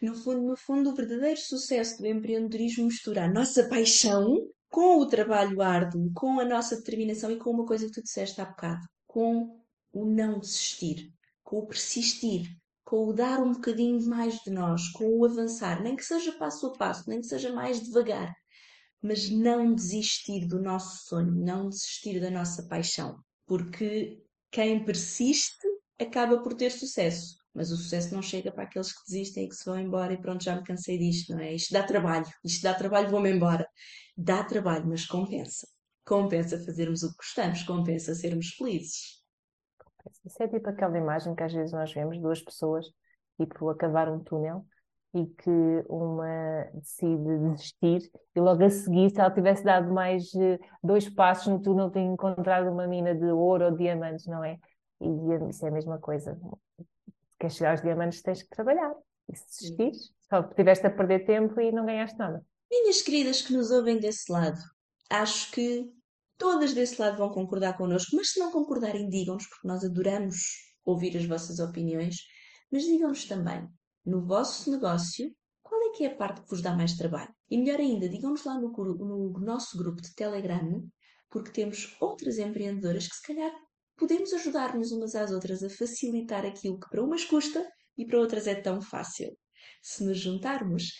No 0.00 0.14
fundo, 0.14 0.40
no 0.42 0.56
fundo, 0.56 0.90
o 0.90 0.94
verdadeiro 0.94 1.40
sucesso 1.40 1.98
do 1.98 2.06
empreendedorismo 2.06 2.86
mistura 2.86 3.24
a 3.24 3.32
nossa 3.32 3.68
paixão 3.68 4.48
com 4.70 4.98
o 4.98 5.06
trabalho 5.06 5.62
árduo, 5.62 6.10
com 6.14 6.38
a 6.38 6.44
nossa 6.44 6.76
determinação 6.76 7.30
e 7.30 7.38
com 7.38 7.50
uma 7.50 7.66
coisa 7.66 7.86
que 7.86 7.92
tu 7.92 8.02
disseste 8.02 8.40
há 8.40 8.44
bocado, 8.44 8.86
com 9.06 9.58
o 9.92 10.04
não 10.04 10.38
desistir, 10.38 11.10
com 11.42 11.58
o 11.58 11.66
persistir, 11.66 12.46
com 12.84 13.08
o 13.08 13.12
dar 13.12 13.40
um 13.40 13.52
bocadinho 13.52 14.00
mais 14.06 14.34
de 14.40 14.50
nós, 14.50 14.88
com 14.92 15.04
o 15.04 15.24
avançar, 15.24 15.82
nem 15.82 15.96
que 15.96 16.04
seja 16.04 16.32
passo 16.32 16.66
a 16.66 16.72
passo, 16.72 17.08
nem 17.08 17.20
que 17.20 17.26
seja 17.26 17.52
mais 17.52 17.80
devagar, 17.80 18.34
mas 19.02 19.30
não 19.30 19.74
desistir 19.74 20.46
do 20.46 20.60
nosso 20.60 21.06
sonho, 21.08 21.32
não 21.32 21.68
desistir 21.68 22.20
da 22.20 22.30
nossa 22.30 22.66
paixão, 22.66 23.18
porque 23.46 24.22
quem 24.50 24.84
persiste 24.84 25.66
acaba 25.98 26.42
por 26.42 26.54
ter 26.54 26.70
sucesso. 26.70 27.37
Mas 27.54 27.70
o 27.70 27.76
sucesso 27.76 28.14
não 28.14 28.22
chega 28.22 28.52
para 28.52 28.64
aqueles 28.64 28.92
que 28.92 29.04
desistem 29.06 29.44
e 29.44 29.48
que 29.48 29.54
se 29.56 29.64
vão 29.64 29.78
embora 29.78 30.12
e 30.12 30.20
pronto, 30.20 30.44
já 30.44 30.54
me 30.56 30.62
cansei 30.62 30.98
disto, 30.98 31.32
não 31.32 31.40
é? 31.40 31.54
Isto 31.54 31.72
dá 31.72 31.82
trabalho, 31.82 32.26
isto 32.44 32.62
dá 32.62 32.74
trabalho, 32.74 33.10
vou-me 33.10 33.30
embora. 33.30 33.68
Dá 34.16 34.44
trabalho, 34.44 34.86
mas 34.86 35.06
compensa. 35.06 35.66
compensa 36.06 36.58
fazermos 36.64 37.02
o 37.02 37.10
que 37.10 37.16
gostamos, 37.16 37.62
compensa 37.64 38.14
sermos 38.14 38.48
felizes. 38.54 39.22
Isso 40.24 40.42
é 40.42 40.48
tipo 40.48 40.68
aquela 40.68 40.96
imagem 40.96 41.34
que 41.34 41.42
às 41.42 41.52
vezes 41.52 41.72
nós 41.72 41.92
vemos 41.92 42.18
duas 42.20 42.40
pessoas, 42.42 42.86
tipo, 43.40 43.68
a 43.68 43.76
cavar 43.76 44.08
um 44.10 44.22
túnel 44.22 44.64
e 45.14 45.26
que 45.26 45.50
uma 45.88 46.26
decide 46.74 47.38
desistir 47.38 48.10
e 48.34 48.40
logo 48.40 48.62
a 48.64 48.70
seguir, 48.70 49.10
se 49.10 49.20
ela 49.20 49.30
tivesse 49.30 49.64
dado 49.64 49.92
mais 49.92 50.34
eh, 50.34 50.58
dois 50.82 51.08
passos 51.08 51.48
no 51.48 51.60
túnel, 51.62 51.90
tinha 51.90 52.04
encontrado 52.04 52.70
uma 52.70 52.86
mina 52.86 53.14
de 53.14 53.26
ouro 53.26 53.66
ou 53.66 53.76
diamantes, 53.76 54.26
não 54.26 54.44
é? 54.44 54.58
E 55.00 55.08
isso 55.50 55.64
é 55.64 55.68
a 55.68 55.72
mesma 55.72 55.98
coisa. 55.98 56.38
Queres 57.38 57.56
chegar 57.56 57.72
aos 57.72 57.82
diamantes, 57.82 58.22
tens 58.22 58.42
que 58.42 58.48
trabalhar. 58.50 58.94
E 59.30 59.36
se 59.36 59.46
desistires, 59.46 60.12
só 60.28 60.42
tiveste 60.42 60.86
a 60.86 60.90
perder 60.90 61.24
tempo 61.24 61.60
e 61.60 61.70
não 61.70 61.86
ganhaste 61.86 62.18
nada. 62.18 62.44
Minhas 62.70 63.02
queridas 63.02 63.42
que 63.42 63.52
nos 63.52 63.70
ouvem 63.70 63.98
desse 63.98 64.30
lado, 64.30 64.60
acho 65.10 65.50
que 65.52 65.90
todas 66.36 66.74
desse 66.74 67.00
lado 67.00 67.18
vão 67.18 67.30
concordar 67.30 67.76
connosco, 67.76 68.16
mas 68.16 68.32
se 68.32 68.38
não 68.38 68.50
concordarem, 68.50 69.08
digam-nos, 69.08 69.46
porque 69.46 69.68
nós 69.68 69.84
adoramos 69.84 70.36
ouvir 70.84 71.16
as 71.16 71.26
vossas 71.26 71.58
opiniões, 71.58 72.16
mas 72.70 72.84
digam-nos 72.84 73.24
também 73.26 73.68
no 74.08 74.24
vosso 74.24 74.70
negócio, 74.70 75.30
qual 75.62 75.80
é 75.82 75.90
que 75.90 76.04
é 76.04 76.08
a 76.08 76.16
parte 76.16 76.40
que 76.40 76.48
vos 76.48 76.62
dá 76.62 76.74
mais 76.74 76.96
trabalho? 76.96 77.32
E 77.50 77.58
melhor 77.58 77.78
ainda, 77.78 78.08
digam-nos 78.08 78.44
lá 78.44 78.58
no, 78.58 78.70
no, 78.70 79.38
nosso 79.40 79.76
grupo 79.76 80.00
de 80.00 80.14
Telegram, 80.14 80.82
porque 81.30 81.50
temos 81.50 81.94
outras 82.00 82.38
empreendedoras 82.38 83.06
que 83.06 83.16
se 83.16 83.22
calhar 83.22 83.52
podemos 83.98 84.32
ajudar-nos 84.32 84.92
umas 84.92 85.14
às 85.14 85.30
outras 85.30 85.62
a 85.62 85.68
facilitar 85.68 86.46
aquilo 86.46 86.78
que 86.78 86.88
para 86.88 87.02
umas 87.02 87.24
custa 87.24 87.66
e 87.96 88.06
para 88.06 88.18
outras 88.18 88.46
é 88.46 88.54
tão 88.54 88.80
fácil. 88.80 89.36
Se 89.82 90.04
nos 90.04 90.18
juntarmos, 90.18 90.92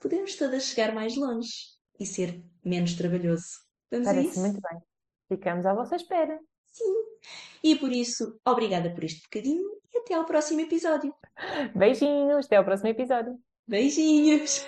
podemos 0.00 0.36
todas 0.36 0.64
chegar 0.64 0.94
mais 0.94 1.16
longe 1.16 1.50
e 1.98 2.06
ser 2.06 2.42
menos 2.64 2.94
trabalhoso. 2.94 3.46
Vamos 3.90 4.06
Parece 4.06 4.38
muito 4.38 4.60
bem. 4.60 4.80
Ficamos 5.28 5.66
à 5.66 5.74
vossa 5.74 5.96
espera. 5.96 6.38
Sim. 6.72 6.94
E 7.62 7.76
por 7.76 7.90
isso, 7.90 8.38
obrigada 8.46 8.94
por 8.94 9.02
este 9.04 9.22
bocadinho 9.22 9.68
e 9.92 9.98
até 9.98 10.14
ao 10.14 10.24
próximo 10.24 10.60
episódio. 10.60 11.12
Beijinhos, 11.74 12.46
até 12.46 12.56
ao 12.56 12.64
próximo 12.64 12.88
episódio. 12.88 13.36
Beijinhos. 13.66 14.64